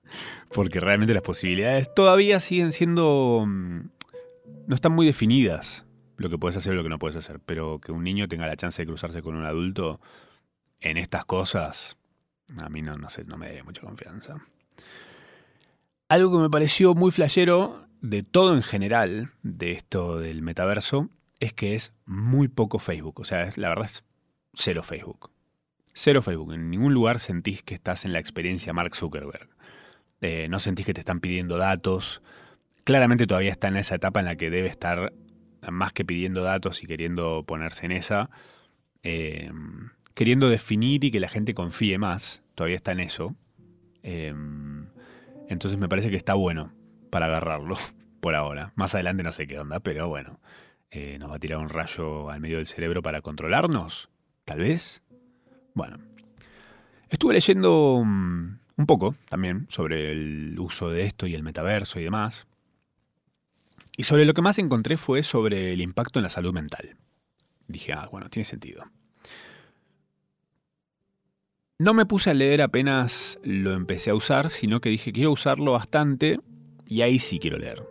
[0.54, 3.44] porque realmente las posibilidades todavía siguen siendo...
[3.46, 3.88] Mm,
[4.66, 5.84] no están muy definidas
[6.22, 8.46] lo que puedes hacer y lo que no puedes hacer, pero que un niño tenga
[8.46, 10.00] la chance de cruzarse con un adulto
[10.80, 11.96] en estas cosas,
[12.60, 14.36] a mí no, no sé, no me daría mucha confianza.
[16.08, 21.08] Algo que me pareció muy flashero de todo en general de esto del metaverso
[21.40, 23.20] es que es muy poco Facebook.
[23.20, 24.04] O sea, la verdad es
[24.52, 25.30] cero Facebook.
[25.94, 26.52] Cero Facebook.
[26.52, 29.48] En ningún lugar sentís que estás en la experiencia Mark Zuckerberg.
[30.20, 32.22] Eh, no sentís que te están pidiendo datos.
[32.84, 35.12] Claramente todavía está en esa etapa en la que debe estar
[35.70, 38.30] más que pidiendo datos y queriendo ponerse en esa,
[39.02, 39.50] eh,
[40.14, 42.42] queriendo definir y que la gente confíe más.
[42.54, 43.34] Todavía está en eso.
[44.02, 44.34] Eh,
[45.48, 46.72] entonces me parece que está bueno
[47.10, 47.76] para agarrarlo
[48.20, 48.72] por ahora.
[48.74, 50.40] Más adelante no sé qué onda, pero bueno.
[51.18, 54.10] ¿Nos va a tirar un rayo al medio del cerebro para controlarnos?
[54.44, 55.02] Tal vez.
[55.72, 55.96] Bueno.
[57.08, 62.04] Estuve leyendo mm, un poco también sobre el uso de esto y el metaverso y
[62.04, 62.46] demás.
[63.96, 66.96] Y sobre lo que más encontré fue sobre el impacto en la salud mental.
[67.68, 68.84] Dije, ah, bueno, tiene sentido.
[71.78, 75.72] No me puse a leer apenas lo empecé a usar, sino que dije, quiero usarlo
[75.72, 76.38] bastante
[76.86, 77.82] y ahí sí quiero leer.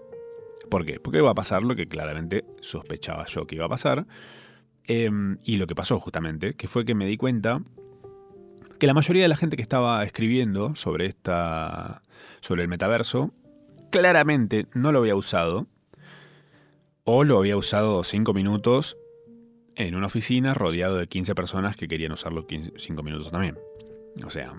[0.70, 1.00] ¿Por qué?
[1.00, 4.08] Porque va a pasar lo que claramente sospechaba yo que iba a pasar.
[4.86, 7.62] Em, y lo que pasó justamente, que fue que me di cuenta
[8.80, 12.02] que la mayoría de la gente que estaba escribiendo sobre esta.
[12.40, 13.34] sobre el metaverso,
[13.92, 15.68] claramente no lo había usado.
[17.04, 18.98] O lo había usado 5 minutos
[19.76, 23.58] en una oficina rodeado de 15 personas que querían usarlo 5 minutos también.
[24.26, 24.54] O sea,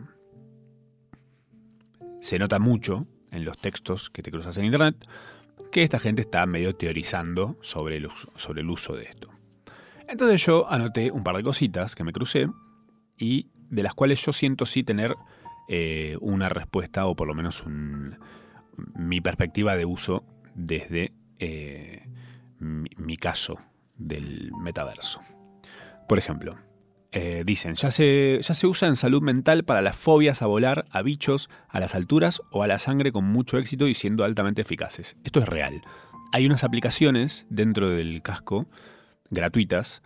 [2.20, 5.06] se nota mucho en los textos que te cruzas en internet
[5.70, 9.30] que esta gente está medio teorizando sobre el uso, sobre el uso de esto.
[10.06, 12.48] Entonces yo anoté un par de cositas que me crucé
[13.16, 15.16] y de las cuales yo siento sí tener
[15.68, 17.64] eh, una respuesta o por lo menos
[18.76, 20.24] mi perspectiva de uso
[20.54, 22.06] desde eh,
[22.62, 23.60] mi, caso
[23.96, 25.20] del metaverso.
[26.08, 26.56] Por ejemplo,
[27.12, 30.86] eh, dicen, ya se, ya se usa en salud mental para las fobias a volar,
[30.90, 34.62] a bichos, a las alturas o a la sangre con mucho éxito y siendo altamente
[34.62, 35.16] eficaces.
[35.24, 35.82] Esto es real.
[36.32, 38.66] Hay unas aplicaciones dentro del casco
[39.30, 40.02] gratuitas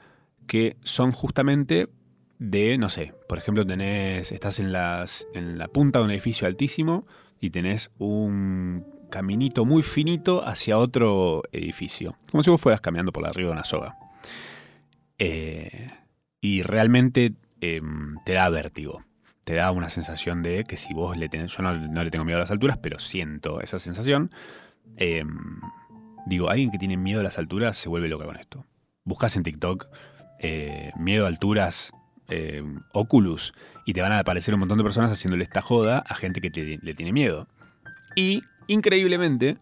[0.47, 1.89] que son justamente
[2.39, 4.67] de, no sé, por ejemplo, tenés, estás en,
[5.35, 7.07] en la punta de un edificio altísimo
[7.41, 13.27] y tenés un caminito muy finito hacia otro edificio, como si vos fueras caminando por
[13.27, 13.97] arriba de una soga.
[15.19, 15.91] Eh,
[16.41, 19.05] y realmente em, te da vértigo,
[19.45, 22.39] te da una sensación de que si vos le tenés, yo no, le tengo miedo
[22.39, 24.31] a las alturas, pero siento esa sensación.
[24.97, 25.61] Em,
[26.27, 28.67] digo, alguien que tiene miedo a las alturas se vuelve loca con esto.
[29.05, 29.87] Buscas en TikTok
[30.41, 31.93] eh, miedo a alturas
[32.29, 33.55] eh, Oculus
[33.87, 36.79] y te van a aparecer un montón de personas haciéndole esta joda a gente que
[36.83, 37.47] le tiene miedo.
[38.17, 39.59] Y, increíblemente,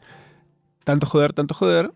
[0.84, 1.92] tanto joder, tanto joder,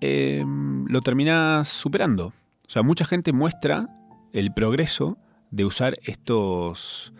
[0.00, 2.32] em, lo terminas superando.
[2.66, 3.88] O sea, mucha gente muestra
[4.32, 5.18] el progreso
[5.50, 7.12] de usar estos,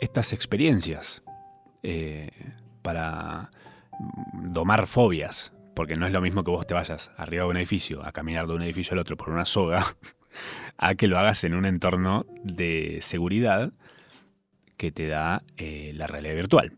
[0.00, 1.22] estas experiencias
[1.82, 2.30] eh,
[2.82, 3.50] para
[4.32, 5.52] domar fobias.
[5.74, 8.46] Porque no es lo mismo que vos te vayas arriba de un edificio a caminar
[8.46, 9.84] de un edificio al otro por una soga
[10.78, 13.72] a que lo hagas en un entorno de seguridad
[14.76, 16.72] que te da eh, la realidad virtual.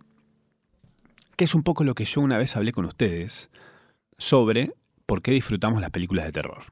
[1.39, 3.49] Que es un poco lo que yo una vez hablé con ustedes
[4.17, 4.73] sobre
[5.07, 6.65] por qué disfrutamos las películas de terror.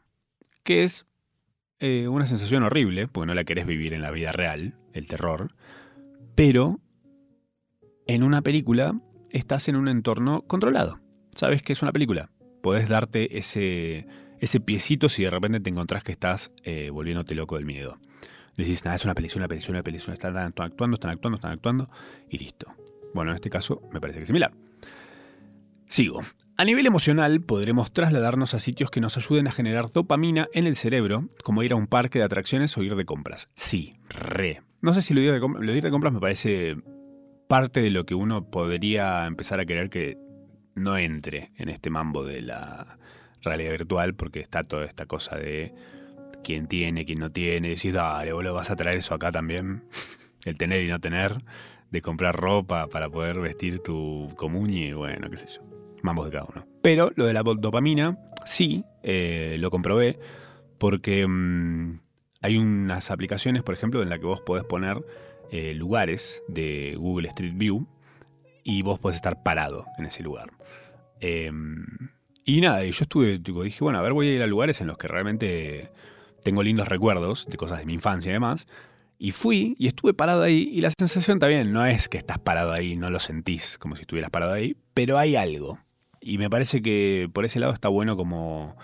[0.64, 1.06] Que es
[1.78, 5.54] eh, una sensación horrible, porque no la querés vivir en la vida real, el terror,
[6.34, 6.80] pero
[8.08, 9.00] en una película
[9.30, 10.98] estás en un entorno controlado.
[11.32, 12.32] Sabes que es una película.
[12.60, 14.08] Podés darte ese
[14.40, 18.00] ese piecito si de repente te encontrás que estás eh, volviéndote loco del miedo.
[18.56, 21.88] Decís, nada, es una película, una película, una película, están actuando, están actuando, están actuando,
[22.28, 22.66] y listo.
[23.14, 24.52] Bueno, en este caso me parece que es similar.
[25.86, 26.22] Sigo.
[26.58, 30.74] A nivel emocional, podremos trasladarnos a sitios que nos ayuden a generar dopamina en el
[30.74, 33.48] cerebro, como ir a un parque de atracciones o ir de compras.
[33.54, 34.62] Sí, re.
[34.80, 36.76] No sé si lo de, lo ir de compras me parece
[37.48, 40.16] parte de lo que uno podría empezar a querer que
[40.74, 42.98] no entre en este mambo de la,
[43.46, 45.72] realidad virtual porque está toda esta cosa de
[46.44, 47.70] quién tiene, quién no tiene.
[47.70, 49.84] Decís, dale, boludo, vas a traer eso acá también.
[50.44, 51.38] El tener y no tener,
[51.90, 54.28] de comprar ropa para poder vestir tu
[54.68, 55.62] y bueno, qué sé yo.
[56.02, 56.66] Mambos de cada uno.
[56.82, 60.18] Pero lo de la dopamina, sí, eh, lo comprobé
[60.78, 62.00] porque mm,
[62.42, 65.04] hay unas aplicaciones, por ejemplo, en las que vos podés poner
[65.50, 67.86] eh, lugares de Google Street View
[68.62, 70.50] y vos podés estar parado en ese lugar.
[71.20, 71.50] Eh,
[72.44, 74.96] y nada, yo estuve, dije, bueno, a ver, voy a ir a lugares en los
[74.96, 75.90] que realmente
[76.44, 78.66] tengo lindos recuerdos de cosas de mi infancia y demás.
[79.18, 82.72] Y fui y estuve parado ahí y la sensación también no es que estás parado
[82.72, 85.78] ahí, no lo sentís como si estuvieras parado ahí, pero hay algo.
[86.20, 88.76] Y me parece que por ese lado está bueno como,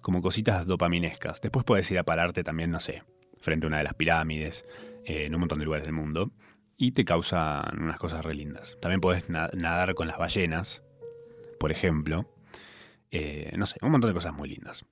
[0.00, 1.40] como cositas dopaminescas.
[1.40, 3.04] Después puedes ir a pararte también, no sé,
[3.40, 4.64] frente a una de las pirámides,
[5.04, 6.32] eh, en un montón de lugares del mundo,
[6.76, 8.78] y te causan unas cosas re lindas.
[8.80, 10.82] También puedes nadar con las ballenas,
[11.60, 12.26] por ejemplo,
[13.10, 14.84] eh, no sé, un montón de cosas muy lindas.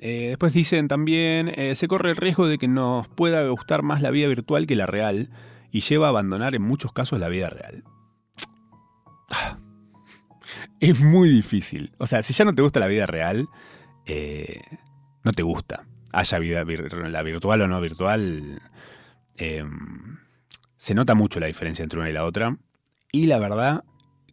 [0.00, 4.00] Eh, después dicen también, eh, se corre el riesgo de que nos pueda gustar más
[4.00, 5.30] la vida virtual que la real
[5.72, 7.84] y lleva a abandonar en muchos casos la vida real.
[10.80, 11.92] Es muy difícil.
[11.98, 13.48] O sea, si ya no te gusta la vida real,
[14.06, 14.60] eh,
[15.24, 15.86] no te gusta.
[16.12, 18.60] Haya vida la virtual o no virtual,
[20.76, 22.56] se nota mucho la diferencia entre una y la otra.
[23.12, 23.84] Y la verdad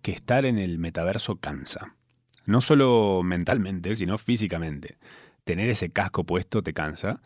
[0.01, 1.95] que estar en el metaverso cansa.
[2.45, 4.97] No solo mentalmente, sino físicamente.
[5.46, 7.22] Tener ese casco puesto te cansa.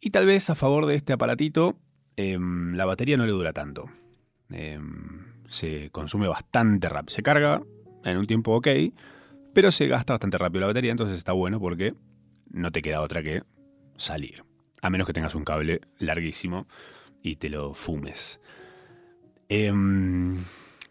[0.00, 1.76] Y tal vez a favor de este aparatito,
[2.16, 3.84] em, la batería no le dura tanto.
[4.50, 7.14] Em, se consume bastante rápido.
[7.14, 7.62] Se carga
[8.04, 8.68] en un tiempo ok,
[9.52, 11.94] pero se gasta bastante rápido la batería, entonces está bueno porque
[12.50, 13.42] no te queda otra que
[13.96, 14.44] salir.
[14.80, 16.66] A menos que tengas un cable larguísimo
[17.22, 18.40] y te lo fumes.
[19.48, 20.44] Em,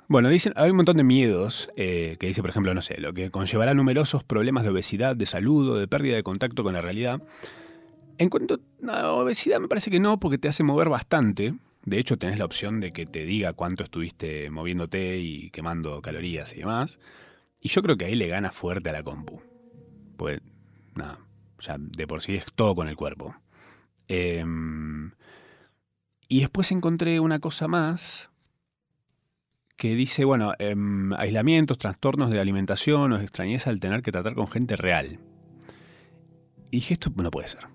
[0.07, 3.13] bueno, dicen, hay un montón de miedos eh, que dice, por ejemplo, no sé, lo
[3.13, 7.21] que conllevará numerosos problemas de obesidad, de salud de pérdida de contacto con la realidad.
[8.17, 11.53] En cuanto a obesidad, me parece que no, porque te hace mover bastante.
[11.85, 16.53] De hecho, tenés la opción de que te diga cuánto estuviste moviéndote y quemando calorías
[16.53, 16.99] y demás.
[17.61, 19.41] Y yo creo que ahí le gana fuerte a la compu.
[20.17, 20.41] Pues,
[20.95, 21.19] nada,
[21.59, 23.35] sea, de por sí es todo con el cuerpo.
[24.07, 25.11] Em,
[26.27, 28.29] y después encontré una cosa más
[29.77, 34.47] que dice, bueno, em, aislamientos, trastornos de alimentación o extrañeza al tener que tratar con
[34.47, 35.19] gente real.
[36.71, 37.67] Y dije, esto no puede ser.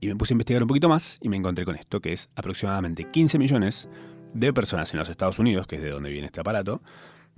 [0.00, 2.28] Y me puse a investigar un poquito más y me encontré con esto, que es
[2.34, 3.88] aproximadamente 15 millones
[4.34, 6.82] de personas en los Estados Unidos, que es de donde viene este aparato,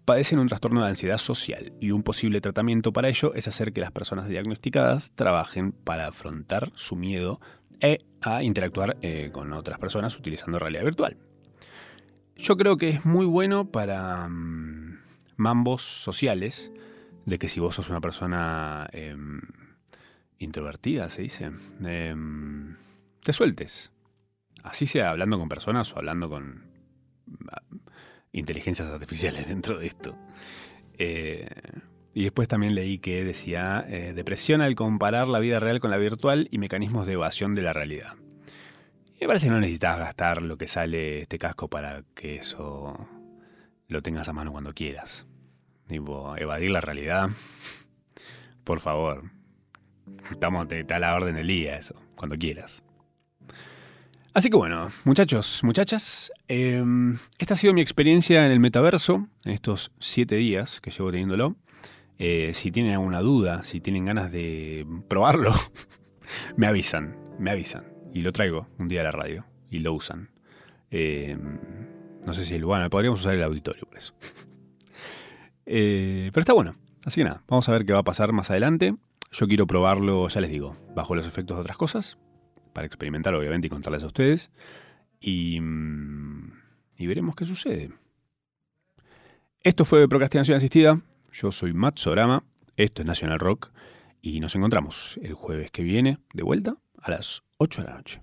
[0.04, 3.80] padecen un trastorno de ansiedad social y un posible tratamiento para ello es hacer que
[3.80, 7.40] las personas diagnosticadas trabajen para afrontar su miedo
[7.80, 11.16] e a interactuar eh, con otras personas utilizando realidad virtual.
[12.42, 14.98] Yo creo que es muy bueno para mm,
[15.36, 16.72] mambos sociales,
[17.26, 19.42] de que si vos sos una persona em,
[20.38, 21.50] introvertida, se dice,
[21.84, 22.76] em,
[23.22, 23.92] te sueltes.
[24.62, 26.64] Así sea hablando con personas o hablando con
[27.50, 27.62] ah,
[28.32, 30.18] inteligencias artificiales dentro de esto.
[30.96, 31.46] Eh,
[32.14, 35.98] y después también leí que decía eh, depresión al comparar la vida real con la
[35.98, 38.16] virtual y mecanismos de evasión de la realidad
[39.20, 43.06] me parece que no necesitas gastar lo que sale este casco para que eso
[43.86, 45.26] lo tengas a mano cuando quieras.
[45.86, 47.28] Tipo, evadir la realidad.
[48.64, 49.30] Por favor.
[50.30, 52.82] Estamos, a la orden del día eso, cuando quieras.
[54.32, 59.52] Así que bueno, muchachos, muchachas, em, esta ha sido mi experiencia en el metaverso, en
[59.52, 61.56] estos siete días que llevo teniéndolo.
[62.18, 65.52] Eh, si tienen alguna duda, si tienen ganas de probarlo,
[66.56, 70.30] me avisan, me avisan y lo traigo un día a la radio y lo usan.
[70.90, 71.36] Eh,
[72.26, 74.14] no sé si bueno, podríamos usar el auditorio por eso.
[75.72, 76.74] Eh, pero está bueno.
[77.04, 78.96] Así que nada, vamos a ver qué va a pasar más adelante.
[79.30, 82.18] Yo quiero probarlo, ya les digo, bajo los efectos de otras cosas,
[82.72, 84.50] para experimentar obviamente y contarles a ustedes.
[85.20, 86.52] Y, mm,
[86.98, 87.92] y veremos qué sucede.
[89.62, 91.00] Esto fue Procrastinación Asistida.
[91.32, 92.42] Yo soy Matt Sorama.
[92.76, 93.70] Esto es National Rock.
[94.22, 98.18] Y nos encontramos el jueves que viene de vuelta a las očeráč.